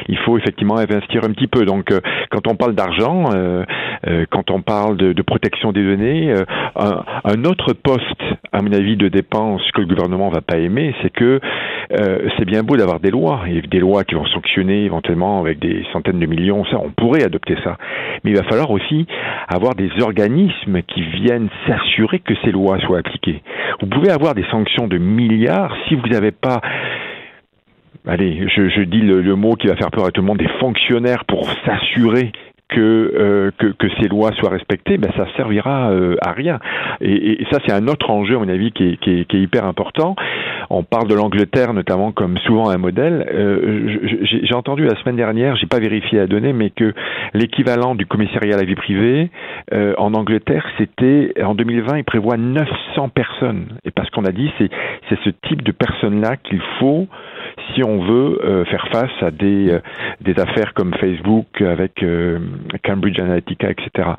il 0.08 0.16
faut 0.18 0.38
effectivement 0.38 0.78
investir 0.78 1.22
un 1.24 1.32
petit 1.32 1.48
peu. 1.48 1.66
Donc, 1.66 1.92
euh, 1.92 2.00
quand 2.30 2.46
on 2.46 2.56
parle 2.56 2.74
d'argent, 2.74 3.30
euh, 3.34 3.64
euh 4.06 4.24
quand 4.30 4.50
on 4.50 4.62
parle 4.62 4.96
de, 4.96 5.12
de 5.12 5.22
protection 5.22 5.72
des 5.72 5.84
données, 5.84 6.32
euh, 6.32 6.44
un, 6.76 7.04
un, 7.24 7.44
autre 7.44 7.74
poste, 7.74 8.22
à 8.52 8.62
mon 8.62 8.72
avis, 8.72 8.96
de 8.96 9.08
dépense 9.08 9.62
que 9.72 9.82
le 9.82 9.86
gouvernement 9.86 10.30
va 10.30 10.40
pas 10.40 10.56
aimer, 10.56 10.94
c'est 11.02 11.10
que 11.10 11.40
c'est 11.90 12.44
bien 12.44 12.62
beau 12.62 12.76
d'avoir 12.76 13.00
des 13.00 13.10
lois, 13.10 13.42
et 13.48 13.62
des 13.62 13.80
lois 13.80 14.04
qui 14.04 14.14
vont 14.14 14.26
sanctionner 14.26 14.84
éventuellement 14.84 15.40
avec 15.40 15.58
des 15.58 15.84
centaines 15.92 16.20
de 16.20 16.26
millions, 16.26 16.64
ça, 16.66 16.78
on 16.78 16.90
pourrait 16.90 17.24
adopter 17.24 17.56
ça. 17.64 17.76
Mais 18.22 18.30
il 18.30 18.36
va 18.36 18.44
falloir 18.44 18.70
aussi 18.70 19.06
avoir 19.48 19.74
des 19.74 19.90
organismes 20.00 20.82
qui 20.82 21.02
viennent 21.02 21.48
s'assurer 21.66 22.20
que 22.20 22.34
ces 22.44 22.52
lois 22.52 22.78
soient 22.80 22.98
appliquées. 22.98 23.42
Vous 23.80 23.88
pouvez 23.88 24.10
avoir 24.10 24.34
des 24.34 24.44
sanctions 24.50 24.86
de 24.86 24.98
milliards 24.98 25.76
si 25.88 25.94
vous 25.96 26.06
n'avez 26.08 26.30
pas 26.30 26.60
allez, 28.06 28.46
je, 28.48 28.82
dis 28.82 29.00
le, 29.00 29.36
mot 29.36 29.54
qui 29.54 29.66
va 29.66 29.76
faire 29.76 29.90
peur 29.90 30.06
à 30.06 30.10
tout 30.10 30.20
le 30.20 30.26
monde, 30.26 30.38
des 30.38 30.48
fonctionnaires 30.58 31.24
pour 31.24 31.48
s'assurer 31.64 32.32
que, 32.70 33.12
euh, 33.14 33.50
que, 33.58 33.66
que, 33.66 33.88
ces 34.00 34.08
lois 34.08 34.32
soient 34.32 34.50
respectées, 34.50 34.98
ben 34.98 35.10
ça 35.16 35.26
servira 35.36 35.90
euh, 35.90 36.16
à 36.22 36.32
rien. 36.32 36.58
Et, 37.00 37.42
et 37.42 37.46
ça, 37.50 37.58
c'est 37.66 37.72
un 37.72 37.86
autre 37.88 38.10
enjeu, 38.10 38.36
à 38.36 38.38
mon 38.38 38.48
avis, 38.48 38.72
qui 38.72 38.84
est, 38.84 38.96
qui 38.98 39.20
est, 39.20 39.24
qui 39.24 39.36
est 39.36 39.40
hyper 39.40 39.64
important. 39.64 40.16
on 40.70 40.82
parle 40.82 41.08
de 41.08 41.14
l'Angleterre 41.14 41.74
notamment 41.74 42.12
comme 42.12 42.38
souvent 42.38 42.70
un 42.70 42.78
modèle. 42.78 43.26
Euh, 43.32 43.98
j'ai 44.22 44.54
entendu 44.54 44.84
la 44.84 44.94
semaine 45.00 45.16
dernière, 45.16 45.56
j'ai 45.56 45.66
pas 45.66 45.80
vérifié 45.80 46.18
la 46.18 46.26
donnée, 46.26 46.52
mais 46.52 46.70
que 46.70 46.94
l'équivalent 47.34 47.94
du 47.94 48.06
commissariat 48.06 48.54
à 48.54 48.58
la 48.58 48.64
vie 48.64 48.74
privée 48.74 49.30
euh, 49.72 49.94
en 49.98 50.14
Angleterre, 50.14 50.66
c'était 50.78 51.32
en 51.42 51.54
2020, 51.54 51.98
il 51.98 52.04
prévoit 52.04 52.36
900 52.36 53.08
personnes. 53.10 53.66
Et 53.84 53.90
parce 53.90 54.10
qu'on 54.10 54.24
a 54.24 54.32
dit, 54.32 54.50
c'est 54.58 54.70
c'est 55.08 55.18
ce 55.24 55.30
type 55.48 55.62
de 55.62 55.72
personnes-là 55.72 56.36
qu'il 56.36 56.60
faut 56.78 57.08
si 57.74 57.84
on 57.84 58.02
veut 58.02 58.38
euh, 58.44 58.64
faire 58.66 58.86
face 58.92 59.22
à 59.22 59.30
des, 59.30 59.70
euh, 59.70 59.80
des 60.20 60.38
affaires 60.38 60.74
comme 60.74 60.94
Facebook 60.94 61.60
avec 61.60 62.02
euh, 62.02 62.38
Cambridge 62.84 63.18
Analytica, 63.20 63.70
etc. 63.70 64.10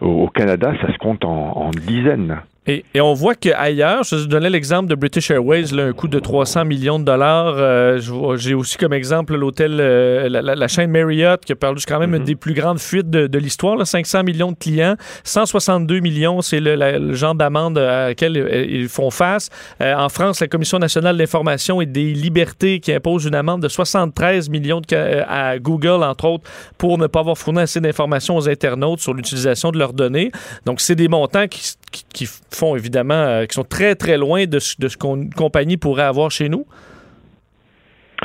Au, 0.00 0.28
Canada, 0.28 0.72
ça 0.80 0.92
se 0.92 0.98
compte 0.98 1.24
en 1.24 1.70
dizaines. 1.70 2.40
Et, 2.66 2.84
et, 2.94 3.00
on 3.00 3.14
voit 3.14 3.34
qu'ailleurs, 3.34 4.04
je 4.04 4.26
donnais 4.26 4.50
l'exemple 4.50 4.88
de 4.88 4.94
British 4.94 5.30
Airways, 5.30 5.72
là, 5.72 5.84
un 5.86 5.92
coût 5.92 6.08
de 6.08 6.18
300 6.18 6.66
millions 6.66 6.98
de 6.98 7.04
dollars. 7.04 7.54
Euh, 7.56 7.98
J'ai 8.36 8.52
aussi 8.52 8.76
comme 8.76 8.92
exemple 8.92 9.34
l'hôtel, 9.34 9.78
euh, 9.80 10.28
la, 10.28 10.42
la, 10.42 10.54
la, 10.54 10.68
chaîne 10.68 10.90
Marriott, 10.90 11.42
qui 11.42 11.52
a 11.52 11.56
perdu 11.56 11.82
quand 11.88 11.98
même 11.98 12.10
mm 12.10 12.14
-hmm. 12.14 12.18
une 12.18 12.24
des 12.24 12.36
plus 12.36 12.52
grandes 12.52 12.78
fuites 12.78 13.08
de, 13.08 13.26
de 13.26 13.38
l'histoire. 13.38 13.86
500 13.86 14.24
millions 14.24 14.52
de 14.52 14.58
clients, 14.58 14.96
162 15.24 16.00
millions, 16.00 16.42
c'est 16.42 16.60
le, 16.60 16.76
le, 16.76 17.14
genre 17.14 17.34
d'amende 17.34 17.78
à 17.78 18.08
laquelle 18.08 18.36
ils 18.68 18.88
font 18.88 19.10
face. 19.10 19.48
Euh, 19.80 19.94
en 19.94 20.10
France, 20.10 20.40
la 20.40 20.48
Commission 20.48 20.78
nationale 20.78 21.14
de 21.16 21.22
l'information 21.22 21.80
et 21.80 21.86
des 21.86 22.12
libertés 22.12 22.78
qui 22.80 22.92
impose 22.92 23.24
une 23.24 23.34
amende 23.34 23.62
de 23.62 23.68
73 23.68 24.50
millions 24.50 24.82
de, 24.82 25.22
à 25.26 25.58
Google, 25.58 26.02
entre 26.04 26.26
autres, 26.26 26.44
pour 26.76 26.98
ne 26.98 27.06
pas 27.06 27.20
avoir 27.20 27.38
fourni 27.38 27.60
assez 27.60 27.80
d'informations 27.80 28.36
aux 28.36 28.48
internautes 28.48 29.00
sur 29.00 29.14
l'utilisation 29.14 29.70
de 29.72 29.78
leurs 29.78 29.94
données. 29.94 30.30
Donc, 30.66 30.80
c'est 30.82 30.94
des 30.94 31.08
montants 31.08 31.48
qui, 31.48 31.62
qui, 31.90 32.26
font 32.50 32.76
évidemment, 32.76 33.14
euh, 33.14 33.46
qui 33.46 33.54
sont 33.54 33.64
très 33.64 33.94
très 33.94 34.16
loin 34.16 34.46
de 34.46 34.58
ce, 34.58 34.80
de 34.80 34.88
ce 34.88 34.96
qu'une 34.96 35.32
compagnie 35.32 35.76
pourrait 35.76 36.04
avoir 36.04 36.30
chez 36.30 36.48
nous? 36.48 36.66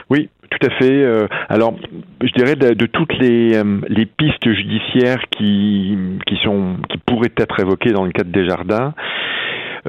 Oui, 0.09 0.29
tout 0.49 0.67
à 0.67 0.69
fait. 0.71 0.91
Euh, 0.91 1.27
alors, 1.49 1.75
je 2.21 2.31
dirais 2.33 2.55
de, 2.55 2.73
de 2.73 2.85
toutes 2.85 3.13
les, 3.19 3.55
euh, 3.55 3.81
les, 3.87 4.05
pistes 4.05 4.47
judiciaires 4.51 5.21
qui, 5.31 5.97
qui, 6.27 6.37
sont, 6.43 6.77
qui 6.89 6.97
pourraient 6.99 7.33
être 7.37 7.59
évoquées 7.59 7.91
dans 7.91 8.05
le 8.05 8.11
cadre 8.11 8.31
des 8.31 8.45
jardins, 8.45 8.93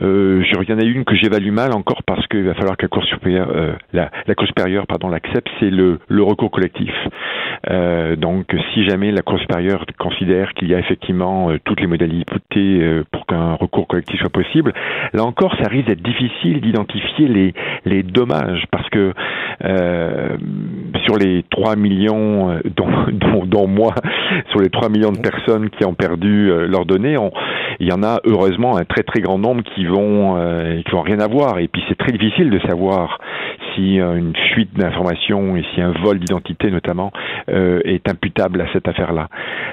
euh, 0.03 0.43
il 0.63 0.69
y 0.69 0.73
en 0.73 0.79
une 0.79 1.05
que 1.05 1.15
j'évalue 1.15 1.51
mal 1.51 1.73
encore 1.75 2.03
parce 2.07 2.27
qu'il 2.27 2.45
va 2.45 2.55
falloir 2.55 2.77
que 2.77 2.83
la 2.83 2.89
Cour 2.89 3.05
supérieure, 3.05 3.49
euh, 3.55 3.73
la, 3.93 4.11
la, 4.27 4.35
Cour 4.35 4.47
supérieure, 4.47 4.87
pardon, 4.87 5.09
l'accepte, 5.09 5.49
c'est 5.59 5.71
le, 5.71 5.99
le, 6.09 6.23
recours 6.23 6.51
collectif. 6.51 6.93
Euh, 7.71 8.17
donc, 8.17 8.55
si 8.75 8.85
jamais 8.89 9.11
la 9.11 9.23
Cour 9.23 9.39
supérieure 9.39 9.85
considère 9.99 10.53
qu'il 10.55 10.69
y 10.69 10.75
a 10.75 10.79
effectivement 10.79 11.51
euh, 11.51 11.59
toutes 11.65 11.81
les 11.81 11.87
modalités 11.87 12.27
euh, 12.57 13.05
pour 13.11 13.27
qu'un 13.27 13.55
recours 13.55 13.87
collectif 13.87 14.21
soit 14.21 14.31
possible, 14.31 14.73
là 15.15 15.25
encore, 15.25 15.55
ça 15.63 15.69
risque 15.69 15.87
d'être 15.87 16.03
difficile 16.03 16.61
d'identifier 16.61 17.29
les, 17.29 17.55
les 17.85 18.03
dommages 18.03 18.65
parce 18.71 18.89
que 18.91 19.13
euh, 19.65 20.37
sur 21.05 21.17
les 21.17 21.45
3 21.51 21.77
millions, 21.77 22.61
dont, 22.77 22.91
dont, 23.13 23.47
dont, 23.47 23.67
moi, 23.67 23.95
sur 24.51 24.61
les 24.61 24.69
3 24.69 24.89
millions 24.91 25.13
de 25.13 25.21
personnes 25.21 25.71
qui 25.71 25.85
ont 25.85 25.95
perdu 25.95 26.51
leurs 26.69 26.85
données, 26.85 27.17
on, 27.17 27.31
il 27.81 27.89
y 27.89 27.93
en 27.93 28.03
a 28.03 28.21
heureusement 28.25 28.77
un 28.77 28.85
très 28.85 29.03
très 29.03 29.21
grand 29.21 29.39
nombre 29.39 29.63
qui 29.63 29.86
vont 29.89 30.37
euh, 30.37 30.83
qui 30.83 30.91
vont 30.93 31.03
rien 31.03 31.21
avoir 31.21 31.59
et 31.59 31.69
puis 31.69 31.83
c'est 31.89 31.99
très 31.99 32.13
difficile 32.13 32.51
de 32.51 32.59
savoir 32.61 33.19
si 33.75 34.01
euh, 34.01 34.17
une 34.17 34.35
fuite 34.55 34.75
d'informations 34.77 35.57
et 35.57 35.65
si 35.75 35.81
un 35.81 35.93
vol 35.93 36.19
d'identité 36.19 36.71
notamment 36.71 37.13
euh, 37.49 37.81
est 37.85 38.09
imputable 38.09 38.61
à 38.61 38.67
cette 38.73 38.89
affaire-là. 38.89 39.29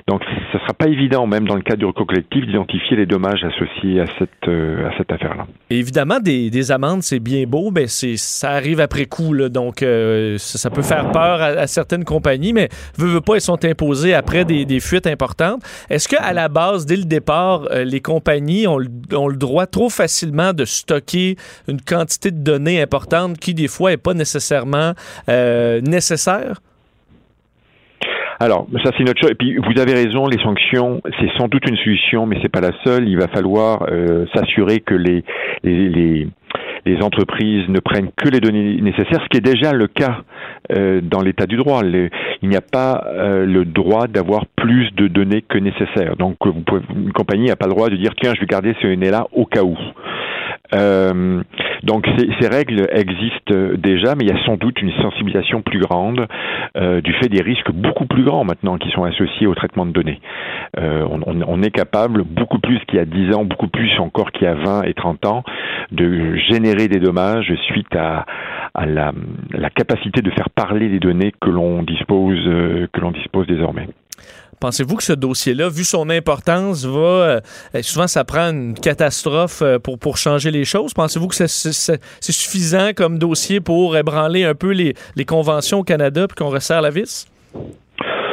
Donc 0.08 0.22
ce 0.51 0.60
sera 0.60 0.74
pas 0.74 0.88
évident 0.88 1.25
même 1.25 1.48
dans 1.48 1.55
le 1.55 1.62
cadre 1.62 1.79
du 1.79 1.86
recours 1.86 2.08
collectif 2.08 2.46
d'identifier 2.46 2.98
les 2.98 3.05
dommages 3.05 3.43
associés 3.43 4.01
à 4.01 4.05
cette 4.20 4.48
euh, 4.48 4.89
à 4.89 4.98
cette 4.98 5.12
affaire-là. 5.12 5.48
Évidemment 5.70 6.20
des, 6.20 6.50
des 6.50 6.72
amendes 6.72 7.01
c'est 7.01 7.20
bien 7.20 7.46
beau 7.46 7.72
mais 7.72 7.88
c'est 7.88 8.17
ça 8.17 8.51
arrive 8.51 8.79
après 8.79 9.05
coup 9.05 9.34
là, 9.34 9.50
donc 9.50 9.86
ça, 10.38 10.70
peut 10.70 10.82
faire 10.82 11.12
peur 11.12 11.41
à, 11.41 11.46
à, 11.46 11.67
certaines 11.67 12.03
compagnies 12.03 12.53
mais 12.53 12.70
veut 12.98 13.08
veut 13.08 13.22
pas 13.22 13.36
elles 13.36 13.41
sont 13.41 13.63
imposées 13.65 14.13
après 14.13 14.46
des, 14.46 14.65
des 14.65 14.79
fuites 14.79 15.08
importantes. 15.08 15.62
Est-ce 15.89 16.08
que 16.08 16.15
à 16.20 16.34
la 16.34 16.50
base 16.50 16.86
dès 16.86 16.98
le 16.98 17.05
départ 17.05 17.67
les 17.86 18.01
compagnies 18.01 18.67
ont, 18.67 18.79
ont 19.13 19.27
le 19.27 19.38
droit 19.38 19.65
trop 19.65 19.89
facilement 19.89 20.02
de 20.53 20.65
stocker 20.65 21.36
une 21.67 21.81
quantité 21.81 22.31
de 22.31 22.38
données 22.38 22.81
importantes 22.81 23.38
qui 23.38 23.53
des 23.53 23.67
fois 23.67 23.91
n'est 23.91 23.98
pas 23.98 24.13
nécessairement 24.13 24.93
euh, 25.29 25.81
nécessaire? 25.81 26.62
Alors, 28.39 28.67
ça 28.83 28.91
c'est 28.91 29.03
une 29.03 29.10
autre 29.10 29.22
chose. 29.22 29.31
Et 29.31 29.36
puis, 29.36 29.55
vous 29.55 29.79
avez 29.79 29.93
raison, 29.93 30.27
les 30.27 30.41
sanctions, 30.41 31.01
c'est 31.19 31.29
sans 31.38 31.48
doute 31.48 31.63
une 31.67 31.77
solution, 31.77 32.25
mais 32.25 32.38
c'est 32.41 32.50
pas 32.50 32.62
la 32.62 32.72
seule. 32.83 33.07
Il 33.07 33.17
va 33.17 33.27
falloir 33.27 33.86
euh, 33.89 34.25
s'assurer 34.33 34.81
que 34.81 34.95
les 34.95 35.24
les 36.85 37.01
entreprises 37.01 37.67
ne 37.69 37.79
prennent 37.79 38.09
que 38.15 38.29
les 38.29 38.39
données 38.39 38.81
nécessaires, 38.81 39.21
ce 39.23 39.29
qui 39.29 39.37
est 39.37 39.41
déjà 39.53 39.73
le 39.73 39.87
cas 39.87 40.23
euh, 40.71 41.01
dans 41.01 41.21
l'état 41.21 41.45
du 41.45 41.57
droit. 41.57 41.81
Il 41.83 42.49
n'y 42.49 42.55
a 42.55 42.61
pas 42.61 43.05
euh, 43.07 43.45
le 43.45 43.65
droit 43.65 44.07
d'avoir 44.07 44.45
plus 44.55 44.91
de 44.95 45.07
données 45.07 45.41
que 45.41 45.57
nécessaire. 45.57 46.15
Donc, 46.17 46.37
vous 46.45 46.61
pouvez, 46.61 46.81
une 46.95 47.13
compagnie 47.13 47.47
n'a 47.47 47.55
pas 47.55 47.67
le 47.67 47.73
droit 47.73 47.89
de 47.89 47.95
dire 47.95 48.13
tiens, 48.21 48.33
je 48.35 48.41
vais 48.41 48.47
garder 48.47 48.75
ces 48.81 48.87
données-là 48.87 49.27
au 49.31 49.45
cas 49.45 49.63
où. 49.63 49.77
Euh, 50.73 51.43
donc 51.83 52.07
ces, 52.17 52.29
ces, 52.39 52.47
règles 52.47 52.87
existent 52.91 53.53
déjà, 53.77 54.15
mais 54.15 54.23
il 54.25 54.29
y 54.29 54.37
a 54.37 54.45
sans 54.45 54.57
doute 54.57 54.81
une 54.81 54.91
sensibilisation 55.01 55.61
plus 55.61 55.79
grande 55.79 56.27
euh, 56.77 57.01
du 57.01 57.13
fait 57.13 57.29
des 57.29 57.41
risques 57.41 57.71
beaucoup 57.71 58.05
plus 58.05 58.23
grands 58.23 58.43
maintenant 58.43 58.77
qui 58.77 58.89
sont 58.91 59.03
associés 59.03 59.47
au 59.47 59.55
traitement 59.55 59.85
de 59.85 59.91
données. 59.91 60.21
Euh, 60.79 61.05
on, 61.07 61.61
est 61.61 61.71
capable, 61.71 62.23
beaucoup 62.23 62.59
plus 62.59 62.79
qu'il 62.85 62.95
y 62.95 62.99
a 62.99 63.05
10 63.05 63.35
ans, 63.35 63.45
beaucoup 63.45 63.67
plus 63.67 63.91
encore 63.99 64.31
qu'il 64.31 64.43
y 64.43 64.47
a 64.47 64.55
20 64.55 64.83
et 64.83 64.93
30 64.93 65.25
ans, 65.25 65.43
de 65.91 66.35
générer 66.35 66.87
des 66.87 66.99
dommages 66.99 67.53
suite 67.67 67.95
à, 67.95 68.25
à 68.73 68.85
la, 68.85 69.11
la, 69.51 69.69
capacité 69.69 70.21
de 70.21 70.31
faire 70.31 70.49
parler 70.49 70.89
les 70.89 70.99
données 70.99 71.33
que 71.39 71.49
l'on 71.49 71.83
dispose, 71.83 72.39
euh, 72.47 72.87
que 72.91 73.01
l'on 73.01 73.11
dispose 73.11 73.45
désormais. 73.47 73.87
Pensez-vous 74.63 74.96
que 74.96 75.03
ce 75.03 75.12
dossier-là, 75.12 75.67
vu 75.67 75.84
son 75.84 76.10
importance, 76.10 76.86
va 76.86 77.00
euh, 77.01 77.41
souvent 77.82 78.08
ça 78.08 78.24
prend 78.24 78.50
une 78.50 78.75
catastrophe 78.75 79.62
euh, 79.62 79.77
pour, 79.77 80.00
pour 80.00 80.15
changer 80.15 80.51
les 80.51 80.63
choses? 80.63 80.93
Pensez-vous 80.93 81.27
que 81.27 81.36
c'est 81.36 82.00
suffisant 82.22 82.91
comme 82.96 83.20
dossier 83.20 83.60
pour 83.60 83.98
ébranler 83.98 84.46
un 84.46 84.55
peu 84.55 84.72
les, 84.72 84.93
les 85.17 85.25
conventions 85.25 85.79
au 85.79 85.84
Canada 85.84 86.27
puis 86.29 86.36
qu'on 86.38 86.50
resserre 86.50 86.82
la 86.82 86.91
vis? 86.91 87.27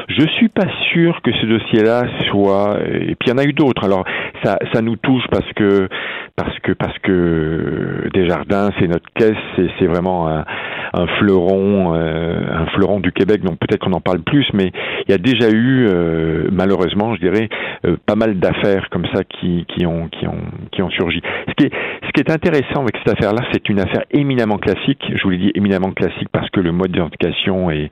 Je 0.07 0.25
suis 0.37 0.49
pas 0.49 0.69
sûr 0.93 1.21
que 1.25 1.33
ce 1.33 1.47
dossier-là 1.47 2.05
soit. 2.31 2.79
Et 2.85 3.17
puis 3.17 3.27
il 3.27 3.31
y 3.31 3.33
en 3.33 3.39
a 3.39 3.45
eu 3.45 3.53
d'autres. 3.53 3.83
Alors 3.83 4.05
ça, 4.45 4.57
ça 4.73 4.83
nous 4.83 4.95
touche 4.95 5.25
parce 5.33 5.53
que 5.57 5.89
parce 6.37 6.57
que 6.61 6.71
parce 6.75 6.99
que 7.01 8.09
Desjardins, 8.15 8.71
c'est 8.79 8.87
notre 8.87 9.11
caisse, 9.17 9.35
c'est 9.81 9.87
vraiment 9.87 10.45
un 10.93 11.07
fleuron, 11.19 11.95
euh, 11.95 12.41
un 12.53 12.67
fleuron 12.67 13.01
du 13.01 13.13
Québec. 13.13 13.43
Donc 13.43 13.59
peut-être 13.59 13.81
qu'on 13.85 13.93
en 13.93 14.01
parle 14.01 14.21
plus, 14.21 14.47
mais 14.53 14.73
il 15.07 15.11
y 15.11 15.15
a 15.15 15.19
déjà 15.19 15.49
eu 15.51 15.87
euh, 15.89 16.49
malheureusement, 16.53 17.15
je 17.15 17.21
dirais, 17.21 17.49
euh, 17.87 17.97
pas 18.07 18.17
mal 18.17 18.39
d'affaires 18.39 18.89
comme 18.91 19.07
ça 19.15 19.25
qui, 19.25 19.67
qui 19.69 19.87
ont 19.87 20.09
qui 20.09 20.27
ont 20.27 20.41
qui 20.73 20.83
ont 20.83 20.91
surgi. 20.91 21.21
Ce 21.49 21.55
qui 21.55 21.67
est 21.67 21.73
ce 22.07 22.11
qui 22.13 22.21
est 22.21 22.31
intéressant 22.31 22.83
avec 22.83 22.97
cette 23.05 23.17
affaire-là, 23.19 23.43
c'est 23.53 23.69
une 23.69 23.81
affaire 23.81 24.05
éminemment 24.11 24.59
classique. 24.59 25.03
Je 25.15 25.23
vous 25.23 25.31
l'ai 25.31 25.39
dit 25.39 25.53
éminemment 25.55 25.93
classique 25.93 26.29
parce 26.33 26.51
que 26.51 26.61
le 26.61 26.73
mode 26.73 26.93
d'identification 26.93 27.71
est 27.71 27.91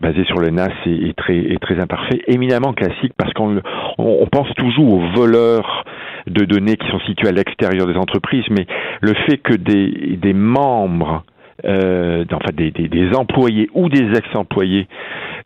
basé 0.00 0.24
sur 0.24 0.38
le 0.38 0.50
NAS 0.50 0.70
est, 0.86 1.10
est, 1.10 1.16
très, 1.16 1.56
très 1.60 1.78
imparfait, 1.78 2.22
éminemment 2.28 2.72
classique 2.72 3.12
parce 3.16 3.32
qu'on 3.34 3.60
on, 3.98 4.18
on 4.22 4.26
pense 4.26 4.48
toujours 4.54 4.94
aux 4.94 5.12
voleurs 5.14 5.84
de 6.26 6.44
données 6.44 6.76
qui 6.76 6.88
sont 6.88 7.00
situés 7.00 7.28
à 7.28 7.32
l'extérieur 7.32 7.86
des 7.86 7.96
entreprises, 7.96 8.44
mais 8.50 8.66
le 9.02 9.12
fait 9.26 9.38
que 9.38 9.54
des, 9.54 10.16
des 10.16 10.32
membres 10.32 11.24
euh, 11.64 12.24
enfin 12.32 12.52
des, 12.52 12.70
des, 12.70 12.88
des, 12.88 13.14
employés 13.14 13.68
ou 13.74 13.88
des 13.88 14.16
ex-employés 14.16 14.88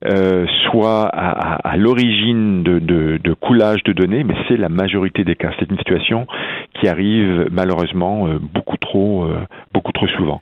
euh, 0.07 0.47
soient 0.65 1.07
à, 1.07 1.31
à, 1.31 1.73
à 1.73 1.77
l'origine 1.77 2.62
de, 2.62 2.79
de, 2.79 3.19
de, 3.23 3.33
coulage 3.35 3.83
de 3.85 3.93
données, 3.93 4.25
mais 4.25 4.35
c'est 4.49 4.57
la 4.57 4.69
majorité 4.69 5.25
des 5.25 5.35
cas. 5.35 5.50
C'est 5.59 5.71
une 5.71 5.79
situation 5.79 6.27
qui 6.75 6.88
arrive 6.88 7.49
malheureusement 7.50 8.27
euh, 8.27 8.38
beaucoup 8.41 8.77
trop, 8.77 9.25
euh, 9.25 9.41
beaucoup 9.75 9.93
trop 9.93 10.07
souvent. 10.09 10.41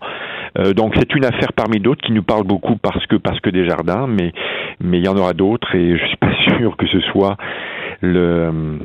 Euh, 0.59 0.73
donc 0.73 0.95
c'est 0.97 1.15
une 1.15 1.25
affaire 1.25 1.53
parmi 1.53 1.81
d'autres 1.81 2.03
qui 2.03 2.13
nous 2.13 2.23
parle 2.23 2.45
beaucoup 2.45 2.77
parce 2.77 3.05
que 3.07 3.17
parce 3.17 3.41
que 3.41 3.51
des 3.51 3.69
jardins, 3.69 4.07
mais 4.07 4.33
mais 4.81 4.99
il 4.99 5.05
y 5.05 5.09
en 5.09 5.17
aura 5.17 5.33
d'autres 5.33 5.75
et 5.75 5.97
je 5.99 6.07
suis 6.07 6.17
pas 6.17 6.35
sûr 6.59 6.77
que 6.77 6.87
ce 6.87 7.01
soit 7.13 7.37
le 8.01 8.79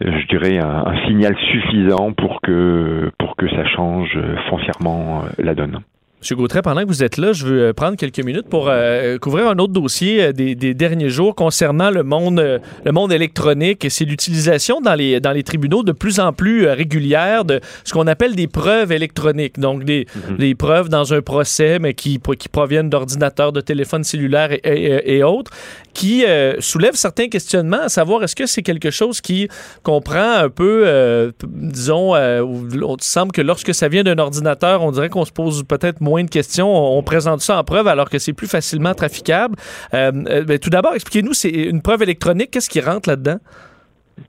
je 0.00 0.26
dirais 0.28 0.58
un, 0.58 1.06
signal 1.06 1.36
suffisant 1.50 2.12
pour 2.12 2.40
que 2.42 3.10
pour 3.18 3.36
que 3.36 3.48
ça 3.48 3.64
change 3.66 4.18
foncièrement 4.48 5.22
la 5.38 5.54
donne. 5.54 5.80
M. 6.30 6.36
Gautret, 6.36 6.62
pendant 6.62 6.82
que 6.82 6.88
vous 6.88 7.02
êtes 7.02 7.18
là, 7.18 7.32
je 7.32 7.46
veux 7.46 7.62
euh, 7.62 7.72
prendre 7.72 7.96
quelques 7.96 8.24
minutes 8.24 8.48
pour 8.48 8.68
euh, 8.68 9.18
couvrir 9.18 9.48
un 9.48 9.58
autre 9.58 9.72
dossier 9.72 10.22
euh, 10.22 10.32
des, 10.32 10.54
des, 10.54 10.74
derniers 10.74 11.08
jours 11.08 11.34
concernant 11.34 11.90
le 11.90 12.02
monde, 12.02 12.60
le 12.84 12.92
monde 12.92 13.12
électronique. 13.12 13.86
C'est 13.88 14.04
l'utilisation 14.04 14.80
dans 14.80 14.94
les, 14.94 15.20
dans 15.20 15.32
les 15.32 15.42
tribunaux 15.42 15.82
de 15.82 15.92
plus 15.92 16.20
en 16.20 16.32
plus 16.32 16.66
régulière 16.66 17.44
de 17.44 17.60
ce 17.84 17.92
qu'on 17.92 18.06
appelle 18.06 18.34
des 18.34 18.46
preuves 18.46 18.92
électroniques. 18.92 19.58
Donc, 19.58 19.84
des, 19.84 20.06
mhm. 20.30 20.36
des 20.38 20.54
preuves 20.54 20.88
dans 20.88 21.14
un 21.14 21.22
procès, 21.22 21.78
mais 21.78 21.94
qui, 21.94 22.20
qui 22.38 22.48
proviennent 22.48 22.90
d'ordinateurs, 22.90 23.52
de 23.52 23.60
téléphones 23.60 24.04
cellulaires 24.04 24.52
et, 24.52 24.60
et, 24.64 25.16
et 25.16 25.22
autres, 25.22 25.50
qui 25.94 26.24
soulèvent 26.58 26.94
certains 26.94 27.28
questionnements, 27.28 27.84
à 27.84 27.88
savoir 27.88 28.22
est-ce 28.22 28.36
que 28.36 28.44
c'est 28.44 28.62
quelque 28.62 28.90
chose 28.90 29.22
qui 29.22 29.48
comprend 29.82 30.32
un 30.32 30.50
peu, 30.50 31.32
disons, 31.42 32.14
on 32.14 32.96
semble 33.00 33.32
que 33.32 33.40
lorsque 33.40 33.74
ça 33.74 33.88
vient 33.88 34.04
d'un 34.04 34.18
ordinateur, 34.18 34.82
on 34.82 34.92
dirait 34.92 35.08
qu'on 35.08 35.24
se 35.24 35.32
pose 35.32 35.64
peut-être 35.66 36.02
moins 36.02 36.15
de 36.24 36.30
questions. 36.30 36.68
On, 36.68 37.02
présente 37.02 37.40
ça 37.40 37.58
en 37.58 37.64
preuve 37.64 37.88
alors 37.88 38.10
que 38.10 38.18
c'est 38.18 38.32
plus 38.32 38.48
facilement 38.48 38.94
traficable. 38.94 39.56
Euh, 39.94 40.12
euh, 40.28 40.44
ben, 40.44 40.58
tout 40.58 40.70
d'abord, 40.70 40.94
expliquez-nous, 40.94 41.34
c'est 41.34 41.50
une 41.50 41.82
preuve 41.82 42.02
électronique, 42.02 42.50
qu'est-ce 42.50 42.70
qui 42.70 42.80
rentre 42.80 43.08
là-dedans? 43.08 43.38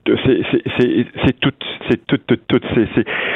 C'est 0.06 1.40
tout, 1.40 1.52
c'est 1.88 2.06
tout, 2.06 2.18
tout, 2.26 2.38
tout. 2.48 2.60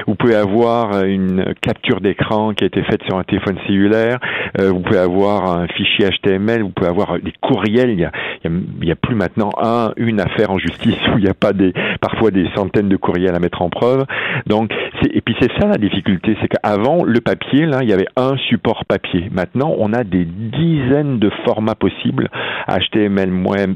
vous 0.07 0.15
pouvez 0.15 0.35
avoir 0.35 1.05
une 1.05 1.55
capture 1.61 2.01
d'écran 2.01 2.53
qui 2.55 2.65
a 2.65 2.67
été 2.67 2.83
faite 2.83 3.03
sur 3.05 3.17
un 3.17 3.25
téléphone 3.25 3.57
cellulaire. 3.67 4.19
Euh, 4.61 4.71
vous 4.71 4.81
pouvez 4.81 4.99
avoir 4.99 5.51
un 5.51 5.67
fichier 5.69 6.09
HTML. 6.09 6.63
Vous 6.63 6.71
pouvez 6.71 6.89
avoir 6.89 7.19
des 7.19 7.33
courriels. 7.41 7.91
Il 7.91 8.01
y 8.01 8.05
a, 8.05 8.13
a, 8.93 8.97
plus 8.97 9.15
maintenant 9.15 9.51
un, 9.61 9.93
une 9.97 10.21
affaire 10.21 10.51
en 10.51 10.59
justice 10.59 10.99
où 11.15 11.19
il 11.19 11.25
n'y 11.25 11.31
a 11.31 11.35
pas 11.35 11.53
des, 11.53 11.73
parfois 12.01 12.31
des 12.31 12.49
centaines 12.55 12.89
de 12.89 12.97
courriels 12.97 13.35
à 13.35 13.39
mettre 13.39 13.63
en 13.63 13.71
preuve. 13.71 14.05
Donc, 14.47 14.73
et 15.03 15.21
puis 15.21 15.35
c'est 15.41 15.51
ça 15.61 15.67
la 15.67 15.79
difficulté, 15.79 16.37
c'est 16.41 16.49
qu'avant 16.49 17.05
le 17.05 17.21
papier, 17.21 17.67
là, 17.67 17.81
il 17.83 17.89
y 17.89 17.93
avait 17.93 18.09
un 18.17 18.37
support 18.49 18.85
papier. 18.85 19.29
Maintenant, 19.33 19.75
on 19.79 19.93
a 19.93 20.05
des 20.05 20.25
dizaines 20.25 21.19
de 21.19 21.31
formats 21.45 21.75
possibles 21.75 22.29
HTML, 22.69 23.31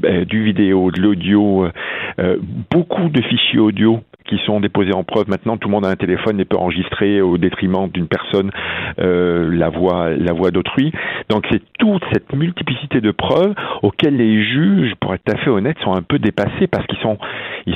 euh, 0.05 0.25
du 0.25 0.43
vidéo, 0.43 0.91
de 0.91 1.01
l'audio. 1.01 1.65
Euh, 1.65 1.71
euh 2.19 2.37
beaucoup 2.69 3.09
de 3.09 3.21
fichiers 3.21 3.59
audio 3.59 4.01
qui 4.27 4.37
sont 4.45 4.59
déposés 4.59 4.93
en 4.93 5.03
preuve. 5.03 5.29
Maintenant, 5.29 5.57
tout 5.57 5.67
le 5.67 5.73
monde 5.73 5.85
a 5.85 5.89
un 5.89 5.95
téléphone 5.95 6.39
et 6.39 6.45
peut 6.45 6.57
enregistrer 6.57 7.21
au 7.21 7.37
détriment 7.37 7.89
d'une 7.89 8.07
personne 8.07 8.51
euh, 8.99 9.49
la 9.51 9.69
voix, 9.69 10.51
d'autrui. 10.51 10.91
Donc, 11.29 11.45
c'est 11.51 11.61
toute 11.79 12.03
cette 12.13 12.33
multiplicité 12.33 13.01
de 13.01 13.11
preuves 13.11 13.53
auxquelles 13.81 14.17
les 14.17 14.43
juges, 14.43 14.93
pour 14.99 15.13
être 15.13 15.23
tout 15.25 15.35
à 15.35 15.37
fait 15.37 15.49
honnête, 15.49 15.77
sont 15.83 15.93
un 15.93 16.01
peu 16.01 16.19
dépassés 16.19 16.67
parce 16.67 16.85
qu'ils 16.87 16.99
sont, 16.99 17.17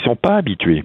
sont 0.04 0.16
pas 0.16 0.36
habitués. 0.36 0.84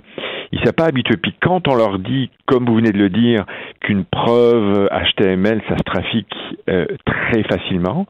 Ils 0.52 0.58
sont 0.60 0.72
pas 0.72 0.86
habitués. 0.86 1.16
Puis 1.16 1.34
quand 1.40 1.68
on 1.68 1.74
leur 1.74 1.98
dit, 1.98 2.30
comme 2.46 2.66
vous 2.66 2.76
venez 2.76 2.92
de 2.92 2.98
le 2.98 3.10
dire, 3.10 3.44
qu'une 3.80 4.04
preuve 4.04 4.88
HTML, 4.90 5.62
ça 5.68 5.76
se 5.76 5.82
trafique 5.82 6.32
euh, 6.68 6.86
très 7.04 7.42
facilement, 7.44 8.06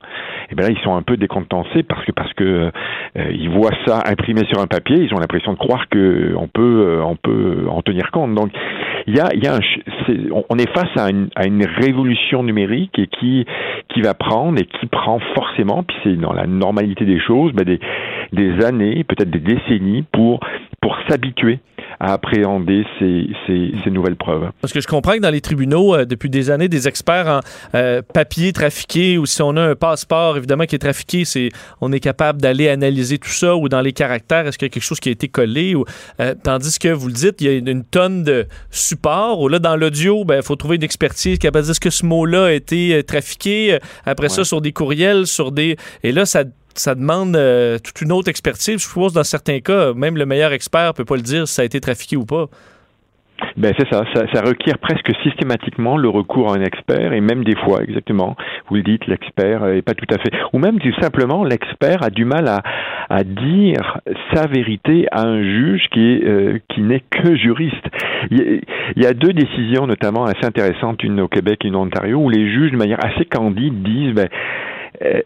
et 0.48 0.52
eh 0.52 0.54
bien 0.54 0.68
là, 0.68 0.74
ils 0.76 0.82
sont 0.84 0.94
un 0.94 1.02
peu 1.02 1.16
décontenancés 1.16 1.82
parce 1.82 2.04
que 2.04 2.12
parce 2.12 2.32
que 2.34 2.70
euh, 3.16 3.30
ils 3.32 3.50
voient 3.50 3.74
ça 3.86 4.02
imprimé 4.06 4.42
sur 4.50 4.60
un 4.60 4.66
papier, 4.66 4.96
ils 4.96 5.12
ont 5.14 5.18
l'impression 5.18 5.52
de 5.52 5.58
croire 5.58 5.88
que 5.88 6.34
on 6.36 6.48
peut 6.48 6.84
euh, 6.86 7.02
on 7.02 7.16
peut 7.16 7.66
en 7.68 7.82
tenir 7.82 8.10
compte. 8.10 8.34
Donc 8.34 8.50
il 9.06 9.16
y 9.16 9.20
a 9.20 9.34
y 9.34 9.46
a 9.46 9.56
un, 9.56 9.60
on 10.48 10.56
est 10.56 10.70
face 10.72 10.96
à 10.96 11.10
une, 11.10 11.28
à 11.34 11.46
une 11.46 11.64
révolution 11.66 12.42
numérique 12.42 12.98
et 12.98 13.06
qui 13.06 13.44
qui 13.88 14.02
va 14.02 14.14
prendre 14.14 14.58
et 14.60 14.64
qui 14.64 14.86
prend 14.86 15.18
forcément, 15.34 15.82
puis 15.82 15.96
c'est 16.04 16.16
dans 16.16 16.32
la 16.32 16.46
normalité 16.46 17.04
des 17.04 17.20
choses, 17.20 17.52
ben 17.52 17.64
des 17.64 17.80
des 18.32 18.64
années, 18.64 19.04
peut-être 19.04 19.30
des 19.30 19.40
décennies 19.40 20.04
pour 20.12 20.40
pour 20.80 20.96
s'habituer 21.08 21.58
à 22.00 22.12
appréhender 22.12 22.84
ces, 22.98 23.28
ces, 23.46 23.90
nouvelles 23.90 24.16
preuves. 24.16 24.50
Parce 24.60 24.72
que 24.72 24.80
je 24.80 24.86
comprends 24.86 25.14
que 25.14 25.20
dans 25.20 25.30
les 25.30 25.40
tribunaux, 25.40 25.94
euh, 25.94 26.04
depuis 26.04 26.28
des 26.28 26.50
années, 26.50 26.68
des 26.68 26.88
experts 26.88 27.28
en 27.28 27.40
euh, 27.74 28.02
papier 28.02 28.52
trafiqué, 28.52 29.16
ou 29.16 29.26
si 29.26 29.40
on 29.42 29.56
a 29.56 29.62
un 29.62 29.74
passeport, 29.74 30.36
évidemment, 30.36 30.64
qui 30.64 30.74
est 30.74 30.80
trafiqué, 30.80 31.24
c'est, 31.24 31.50
on 31.80 31.92
est 31.92 32.00
capable 32.00 32.40
d'aller 32.40 32.68
analyser 32.68 33.18
tout 33.18 33.30
ça, 33.30 33.56
ou 33.56 33.68
dans 33.68 33.80
les 33.80 33.92
caractères, 33.92 34.46
est-ce 34.46 34.58
qu'il 34.58 34.66
y 34.66 34.70
a 34.70 34.72
quelque 34.72 34.82
chose 34.82 35.00
qui 35.00 35.08
a 35.08 35.12
été 35.12 35.28
collé, 35.28 35.74
ou, 35.74 35.84
euh, 36.20 36.34
tandis 36.42 36.78
que, 36.78 36.88
vous 36.88 37.08
le 37.08 37.14
dites, 37.14 37.40
il 37.40 37.46
y 37.46 37.50
a 37.50 37.52
une, 37.52 37.84
tonne 37.84 38.24
de 38.24 38.46
supports, 38.70 39.40
ou 39.40 39.48
là, 39.48 39.58
dans 39.58 39.76
l'audio, 39.76 40.20
il 40.20 40.26
ben, 40.26 40.42
faut 40.42 40.56
trouver 40.56 40.76
une 40.76 40.82
expertise 40.82 41.38
qui 41.38 41.46
va 41.46 41.62
dire 41.62 41.80
que 41.80 41.90
ce 41.90 42.04
mot-là 42.04 42.46
a 42.46 42.52
été 42.52 43.02
trafiqué, 43.04 43.78
après 44.04 44.28
ça, 44.28 44.44
sur 44.44 44.60
des 44.60 44.72
courriels, 44.72 45.26
sur 45.26 45.52
des... 45.52 45.76
Et 46.02 46.12
là, 46.12 46.26
ça 46.26 46.44
ça 46.80 46.94
demande 46.94 47.36
euh, 47.36 47.78
toute 47.78 48.00
une 48.00 48.12
autre 48.12 48.28
expertise. 48.28 48.80
Je 48.80 48.86
suppose 48.86 49.12
dans 49.12 49.24
certains 49.24 49.60
cas, 49.60 49.92
même 49.94 50.16
le 50.16 50.26
meilleur 50.26 50.52
expert 50.52 50.94
peut 50.94 51.04
pas 51.04 51.16
le 51.16 51.22
dire 51.22 51.46
si 51.48 51.54
ça 51.54 51.62
a 51.62 51.64
été 51.64 51.80
trafiqué 51.80 52.16
ou 52.16 52.24
pas. 52.24 52.46
Ben 53.56 53.74
c'est 53.78 53.88
ça, 53.90 54.04
ça, 54.14 54.40
requiert 54.40 54.78
presque 54.78 55.10
systématiquement 55.22 55.96
le 55.96 56.08
recours 56.08 56.52
à 56.52 56.56
un 56.56 56.62
expert 56.62 57.12
et 57.12 57.20
même 57.20 57.44
des 57.44 57.56
fois, 57.56 57.82
exactement, 57.82 58.34
vous 58.68 58.76
le 58.76 58.82
dites, 58.82 59.06
l'expert 59.06 59.66
est 59.66 59.82
pas 59.82 59.92
tout 59.92 60.06
à 60.14 60.18
fait, 60.18 60.30
ou 60.52 60.58
même 60.58 60.78
tout 60.78 60.92
simplement 61.00 61.44
l'expert 61.44 62.02
a 62.02 62.10
du 62.10 62.24
mal 62.24 62.48
à, 62.48 62.62
à 63.10 63.24
dire 63.24 63.98
sa 64.32 64.46
vérité 64.46 65.06
à 65.10 65.22
un 65.22 65.42
juge 65.42 65.88
qui 65.92 66.22
euh, 66.24 66.58
qui 66.70 66.80
n'est 66.82 67.02
que 67.10 67.36
juriste. 67.36 67.84
Il 68.30 68.62
y, 68.96 69.06
a, 69.06 69.12
deux 69.12 69.32
décisions 69.32 69.86
notamment 69.86 70.24
assez 70.24 70.44
intéressantes, 70.44 71.02
une 71.02 71.20
au 71.20 71.28
Québec 71.28 71.60
et 71.64 71.68
une 71.68 71.76
en 71.76 71.82
Ontario, 71.82 72.18
où 72.18 72.30
les 72.30 72.50
juges 72.50 72.72
de 72.72 72.76
manière 72.76 73.04
assez 73.04 73.24
candide 73.24 73.82
disent 73.82 74.14
ben 74.14 74.28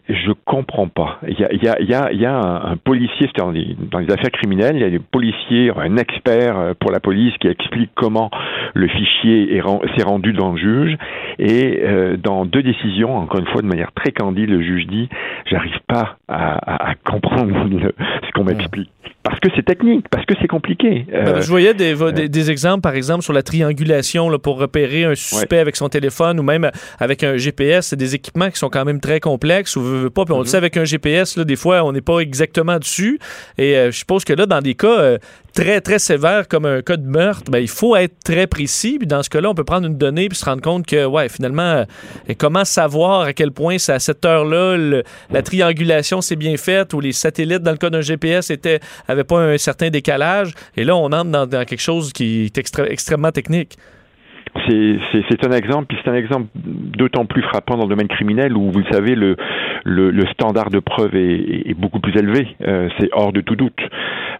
je 0.09 0.31
comprends 0.45 0.87
pas. 0.87 1.19
Il 1.27 1.39
y 1.39 1.43
a, 1.45 1.51
il 1.51 1.63
y 1.63 1.67
a, 1.67 2.11
il 2.11 2.19
y 2.19 2.25
a, 2.25 2.39
a 2.39 2.71
un, 2.71 2.77
policier 2.77 3.29
dans 3.37 3.51
les, 3.51 3.75
dans 3.91 3.99
les, 3.99 4.11
affaires 4.11 4.31
criminelles, 4.31 4.75
il 4.75 4.81
y 4.81 4.85
a 4.85 4.89
des 4.89 4.99
policiers, 4.99 5.71
un 5.75 5.97
expert 5.97 6.57
euh, 6.57 6.73
pour 6.79 6.91
la 6.91 6.99
police 6.99 7.33
qui 7.39 7.47
explique 7.47 7.91
comment 7.95 8.29
le 8.73 8.87
fichier 8.87 9.61
s'est 9.95 10.03
rendu 10.03 10.33
devant 10.33 10.53
le 10.53 10.57
juge. 10.57 10.97
Et 11.39 11.81
euh, 11.83 12.17
dans 12.17 12.45
deux 12.45 12.63
décisions, 12.63 13.17
encore 13.17 13.39
une 13.39 13.47
fois 13.47 13.61
de 13.61 13.67
manière 13.67 13.91
très 13.93 14.11
candide, 14.11 14.49
le 14.49 14.61
juge 14.61 14.87
dit 14.87 15.09
j'arrive 15.45 15.79
pas 15.87 16.17
à, 16.27 16.89
à, 16.89 16.95
comprendre 16.95 17.53
ce 18.23 18.31
qu'on 18.33 18.43
m'explique. 18.43 18.89
Parce 19.23 19.39
que 19.39 19.49
c'est 19.55 19.63
technique, 19.63 20.07
parce 20.09 20.25
que 20.25 20.33
c'est 20.41 20.47
compliqué. 20.47 21.05
Ben, 21.11 21.41
je 21.41 21.47
voyais 21.47 21.73
des, 21.75 21.95
des, 22.11 22.27
des, 22.27 22.51
exemples, 22.51 22.81
par 22.81 22.95
exemple, 22.95 23.23
sur 23.23 23.33
la 23.33 23.43
triangulation 23.43 24.29
là, 24.29 24.39
pour 24.39 24.57
repérer 24.57 25.03
un 25.05 25.13
suspect 25.13 25.59
avec 25.59 25.75
son 25.75 25.89
téléphone 25.89 26.39
ou 26.39 26.43
même 26.43 26.71
avec 26.99 27.23
un 27.23 27.37
GPS. 27.37 27.87
C'est 27.87 27.95
des 27.95 28.15
équipements 28.15 28.49
qui 28.49 28.57
sont 28.57 28.69
quand 28.69 28.83
même 28.83 28.99
très 28.99 29.19
complexes 29.19 29.75
ou 29.75 30.09
pas. 30.09 30.25
Puis 30.25 30.33
on 30.33 30.37
le 30.37 30.43
mhm. 30.43 30.47
sait 30.47 30.57
avec 30.57 30.75
un 30.75 30.85
GPS, 30.85 31.37
là, 31.37 31.43
des 31.43 31.55
fois, 31.55 31.83
on 31.83 31.91
n'est 31.91 32.01
pas 32.01 32.19
exactement 32.19 32.79
dessus. 32.79 33.19
Et 33.57 33.75
euh, 33.75 33.91
je 33.91 33.97
suppose 33.97 34.23
que 34.23 34.33
là, 34.33 34.47
dans 34.47 34.61
des 34.61 34.73
cas 34.73 34.99
euh, 34.99 35.17
très, 35.53 35.81
très 35.81 35.99
sévères 35.99 36.47
comme 36.47 36.65
un 36.65 36.81
cas 36.81 36.97
de 36.97 37.05
meurtre, 37.05 37.51
ben, 37.51 37.59
il 37.59 37.67
faut 37.67 37.95
être 37.95 38.15
très 38.23 38.47
précis. 38.47 38.99
Dans 38.99 39.23
ce 39.23 39.29
cas-là, 39.29 39.49
on 39.49 39.55
peut 39.55 39.63
prendre 39.63 39.87
une 39.87 39.97
donnée 39.97 40.29
puis 40.29 40.37
se 40.37 40.45
rendre 40.45 40.61
compte 40.61 40.85
que, 40.85 41.05
ouais, 41.05 41.29
finalement, 41.29 41.85
euh, 42.29 42.33
comment 42.37 42.65
savoir 42.65 43.21
à 43.21 43.33
quel 43.33 43.51
point 43.51 43.77
c'est 43.77 43.93
à 43.93 43.99
cette 43.99 44.25
heure-là, 44.25 45.01
la 45.29 45.41
triangulation 45.41 46.21
s'est 46.21 46.35
bien 46.35 46.57
faite 46.57 46.93
ou 46.93 46.99
les 46.99 47.11
satellites, 47.11 47.63
dans 47.63 47.71
le 47.71 47.77
cas 47.77 47.89
d'un 47.89 48.01
GPS, 48.01 48.51
n'avaient 49.07 49.23
pas 49.23 49.39
un 49.39 49.57
certain 49.57 49.89
décalage. 49.89 50.53
Et 50.77 50.83
là, 50.83 50.95
on 50.95 51.11
entre 51.11 51.47
dans, 51.47 51.65
quelque 51.65 51.81
chose 51.81 52.13
qui 52.13 52.45
est 52.45 52.57
extrêmement 52.57 53.31
technique 53.31 53.77
c'est 54.67 55.45
un 55.45 55.51
exemple, 55.51 55.85
puis 55.87 55.97
c'est 56.03 56.09
un 56.09 56.15
exemple 56.15 56.47
d'autant 56.55 57.25
plus 57.25 57.41
frappant 57.41 57.77
dans 57.77 57.83
le 57.83 57.89
domaine 57.89 58.07
criminel 58.07 58.55
où, 58.55 58.71
vous 58.71 58.79
le 58.79 58.91
savez, 58.91 59.15
le, 59.15 59.35
le, 59.83 60.25
standard 60.33 60.69
de 60.69 60.79
preuve 60.79 61.15
est, 61.15 61.73
beaucoup 61.77 61.99
plus 61.99 62.17
élevé. 62.17 62.47
Euh, 62.61 62.89
c'est 62.99 63.09
hors 63.13 63.31
de 63.31 63.41
tout 63.41 63.55
doute. 63.55 63.79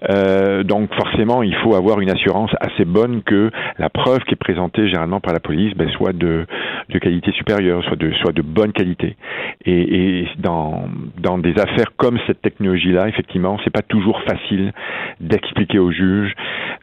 Euh, 0.10 0.64
donc 0.64 0.94
forcément, 0.96 1.44
il 1.44 1.56
faut 1.58 1.76
avoir 1.76 2.00
une 2.00 2.10
assurance 2.10 2.52
assez 2.60 2.86
bonne 2.86 3.22
que 3.24 3.52
la 3.78 3.90
preuve 3.90 4.20
qui 4.22 4.34
est 4.34 4.40
présentée 4.40 4.88
généralement 4.88 5.20
par 5.20 5.34
la 5.34 5.40
police 5.40 5.76
ben, 5.76 5.90
soit 5.92 6.14
de, 6.14 6.46
qualité 7.02 7.32
supérieure, 7.32 7.84
soit 7.84 7.96
de, 7.96 8.12
soit 8.14 8.32
de 8.32 8.42
bonne 8.42 8.74
qualité. 8.74 9.16
Et, 9.66 10.28
dans, 10.38 10.86
dans 11.20 11.38
des 11.38 11.58
affaires 11.60 11.92
comme 11.98 12.18
cette 12.28 12.42
technologie-là, 12.42 13.08
effectivement, 13.08 13.58
c'est 13.64 13.72
pas 13.72 13.82
toujours 13.82 14.22
facile 14.24 14.74
d'expliquer 15.20 15.80
au 15.80 15.92
juge 15.92 16.34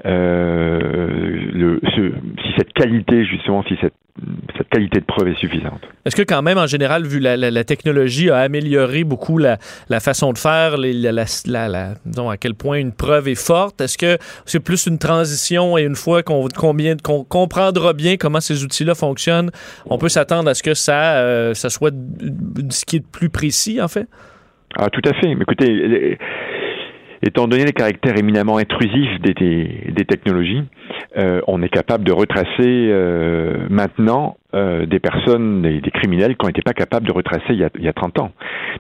le, 0.05 1.81
ce, 1.95 2.13
si 2.43 2.53
cette 2.57 2.73
qualité, 2.73 3.25
justement, 3.25 3.63
si 3.65 3.77
cette 3.81 3.95
cette 4.57 4.69
qualité 4.69 5.01
de 5.01 5.05
preuve 5.05 5.29
est 5.29 5.39
suffisante. 5.39 5.81
Est-ce 6.05 6.17
que 6.17 6.23
quand 6.23 6.43
même, 6.43 6.59
en 6.59 6.67
général, 6.67 7.05
vu 7.05 7.21
la, 7.21 7.37
la, 7.37 7.65
technologie 7.65 8.31
a 8.31 8.39
amélioré 8.39 9.05
beaucoup 9.05 9.39
la, 9.39 9.59
la 9.89 10.01
façon 10.01 10.33
de 10.33 10.39
faire, 10.39 10.77
les, 10.77 10.93
la, 10.93 11.25
disons 12.05 12.29
à 12.29 12.37
quel 12.37 12.55
point 12.55 12.79
une 12.79 12.93
preuve 12.93 13.29
est 13.29 13.41
forte, 13.41 13.81
est-ce 13.81 13.99
que 13.99 14.19
c'est 14.45 14.61
plus 14.61 14.87
une 14.87 14.99
transition 14.99 15.79
et 15.79 15.83
une 15.83 15.95
fois 15.95 16.23
qu'on 16.23 16.49
comprendra 17.25 17.93
bien 17.93 18.17
comment 18.17 18.41
ces 18.41 18.65
outils-là 18.65 18.95
fonctionnent, 18.95 19.51
on 19.87 19.99
peut 19.99 20.09
s'attendre 20.09 20.51
à 20.51 20.55
ce 20.55 20.63
que 20.63 20.75
ça, 20.75 21.19
euh, 21.19 21.55
ça 21.55 21.71
soit 21.71 21.95
ce 22.71 22.85
qui 22.85 22.97
est 22.97 23.07
plus 23.07 23.29
précis, 23.29 23.81
en 23.81 23.89
fait? 23.89 24.09
Ah, 24.77 24.91
tout 24.91 25.03
à 25.09 25.15
fait. 25.15 25.31
Écoutez, 25.31 26.19
étant 27.23 27.49
donné 27.49 27.65
les 27.65 27.73
caractères 27.73 28.17
éminemment 28.19 28.59
intrusifs 28.59 29.21
des, 29.21 29.35
des, 29.35 30.05
technologies, 30.05 30.63
euh, 31.17 31.41
on 31.47 31.63
est 31.63 31.69
capable 31.69 32.05
de 32.05 32.13
retracer 32.13 32.49
euh, 32.59 33.67
maintenant 33.69 34.37
euh, 34.55 34.87
des 34.87 35.01
personnes, 35.01 35.63
des, 35.63 35.81
des, 35.81 35.91
criminels 35.91 36.37
qui 36.37 36.47
n'étaient 36.47 36.63
pas 36.63 36.73
capables 36.73 37.07
de 37.07 37.13
retracer 37.13 37.51
il 37.51 37.59
y, 37.59 37.65
a, 37.65 37.71
il 37.75 37.85
y, 37.85 37.89
a, 37.89 37.93
30 37.93 38.21
ans. 38.21 38.33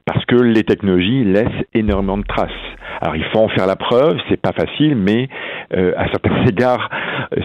Parce 0.04 0.24
que 0.26 0.36
les 0.36 0.64
technologies 0.64 1.24
laissent 1.24 1.64
énormément 1.74 2.18
de 2.18 2.24
traces. 2.24 2.50
Alors 3.00 3.16
il 3.16 3.24
faut 3.24 3.40
en 3.40 3.48
faire 3.48 3.66
la 3.66 3.76
preuve, 3.76 4.18
c'est 4.28 4.40
pas 4.40 4.52
facile, 4.52 4.96
mais 4.96 5.28
à 5.70 6.08
certains 6.10 6.44
égards, 6.48 6.88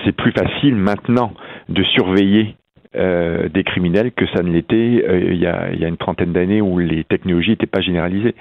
c'est 0.06 0.16
plus 0.16 0.32
facile 0.32 0.76
maintenant 0.76 1.34
de 1.70 1.84
surveiller 1.84 2.56
euh, 2.96 3.50
des 3.50 3.64
criminels 3.64 4.12
que 4.12 4.26
ça 4.28 4.44
ne 4.44 4.52
l'était 4.52 5.04
euh, 5.08 5.20
il, 5.32 5.34
il 5.74 5.80
y 5.80 5.86
a 5.86 5.88
une 5.88 5.98
trentaine 5.98 6.32
d'années 6.32 6.62
où 6.62 6.80
les 6.80 7.04
technologies 7.04 7.52
n'étaient 7.52 7.66
pas 7.66 7.82
généralisées. 7.82 8.36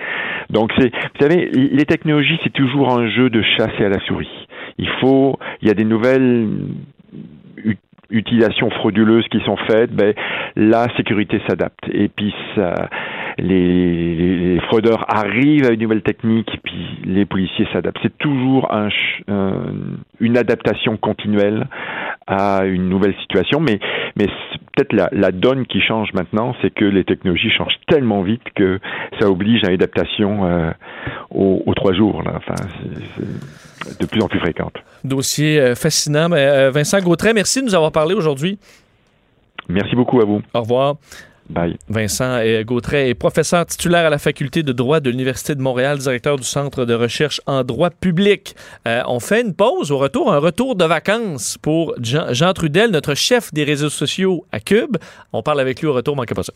Donc 0.50 0.72
c'est, 0.78 0.90
vous 0.90 1.20
savez, 1.20 1.50
les 1.50 1.84
technologies 1.84 2.38
c'est 2.44 2.52
toujours 2.52 2.92
un 2.96 3.08
jeu 3.08 3.30
de 3.30 3.42
chasse 3.42 3.72
et 3.80 3.84
à 3.84 3.88
la 3.88 4.00
souris. 4.00 4.28
Il 4.78 4.88
faut, 5.00 5.38
il 5.60 5.68
y 5.68 5.70
a 5.70 5.74
des 5.74 5.84
nouvelles 5.84 6.48
utilisations 8.12 8.70
frauduleuses 8.70 9.26
qui 9.28 9.40
sont 9.40 9.56
faites, 9.68 9.92
ben, 9.92 10.14
la 10.56 10.86
sécurité 10.96 11.40
s'adapte. 11.48 11.84
Et 11.92 12.08
puis 12.08 12.34
les, 13.38 14.60
fraudeurs 14.68 15.04
arrivent 15.08 15.66
à 15.66 15.72
une 15.72 15.80
nouvelle 15.80 16.02
technique, 16.02 16.50
puis 16.62 16.98
les 17.04 17.24
policiers 17.24 17.66
s'adaptent. 17.72 17.98
C'est 18.02 18.16
toujours 18.18 18.72
un, 18.72 18.88
une 20.20 20.36
adaptation 20.36 20.96
continuelle 20.96 21.66
à 22.26 22.64
une 22.64 22.88
nouvelle 22.88 23.14
situation, 23.20 23.60
mais, 23.60 23.78
peut-être 24.16 24.92
la, 25.12 25.32
donne 25.32 25.66
qui 25.66 25.80
change 25.80 26.12
maintenant, 26.14 26.54
c'est 26.62 26.72
que 26.72 26.84
les 26.84 27.04
technologies 27.04 27.50
changent 27.50 27.78
tellement 27.88 28.22
vite 28.22 28.42
que 28.54 28.78
ça 29.20 29.28
oblige 29.28 29.62
à 29.64 29.68
une 29.68 29.74
adaptation 29.74 30.46
euh, 30.46 30.70
aux, 31.30 31.74
trois 31.74 31.92
jours. 31.92 32.22
Enfin, 32.26 32.54
de 34.00 34.06
plus 34.06 34.22
en 34.22 34.28
plus 34.28 34.40
fréquente. 34.40 34.74
Dossier 35.04 35.60
euh, 35.60 35.74
fascinant. 35.74 36.28
Mais, 36.28 36.46
euh, 36.46 36.70
Vincent 36.70 37.00
Gautret, 37.00 37.32
merci 37.32 37.60
de 37.60 37.66
nous 37.66 37.74
avoir 37.74 37.92
parlé 37.92 38.14
aujourd'hui. 38.14 38.58
Merci 39.68 39.94
beaucoup 39.94 40.20
à 40.20 40.24
vous. 40.24 40.42
Au 40.54 40.60
revoir. 40.60 40.96
Bye. 41.50 41.76
Vincent 41.88 42.40
Gautret 42.64 43.10
est 43.10 43.14
professeur 43.14 43.66
titulaire 43.66 44.06
à 44.06 44.10
la 44.10 44.18
faculté 44.18 44.62
de 44.62 44.72
droit 44.72 45.00
de 45.00 45.10
l'Université 45.10 45.54
de 45.54 45.60
Montréal, 45.60 45.98
directeur 45.98 46.36
du 46.36 46.44
Centre 46.44 46.84
de 46.84 46.94
recherche 46.94 47.40
en 47.46 47.64
droit 47.64 47.90
public. 47.90 48.54
Euh, 48.86 49.02
on 49.06 49.20
fait 49.20 49.42
une 49.42 49.52
pause 49.52 49.90
au 49.90 49.98
retour, 49.98 50.32
un 50.32 50.38
retour 50.38 50.76
de 50.76 50.84
vacances 50.84 51.58
pour 51.60 51.94
Jean, 52.00 52.32
Jean 52.32 52.52
Trudel, 52.52 52.90
notre 52.90 53.14
chef 53.14 53.52
des 53.52 53.64
réseaux 53.64 53.90
sociaux 53.90 54.46
à 54.52 54.60
Cube. 54.60 54.96
On 55.32 55.42
parle 55.42 55.60
avec 55.60 55.80
lui 55.80 55.88
au 55.88 55.92
retour, 55.92 56.16
manquez 56.16 56.34
pas 56.34 56.44
ça. 56.44 56.52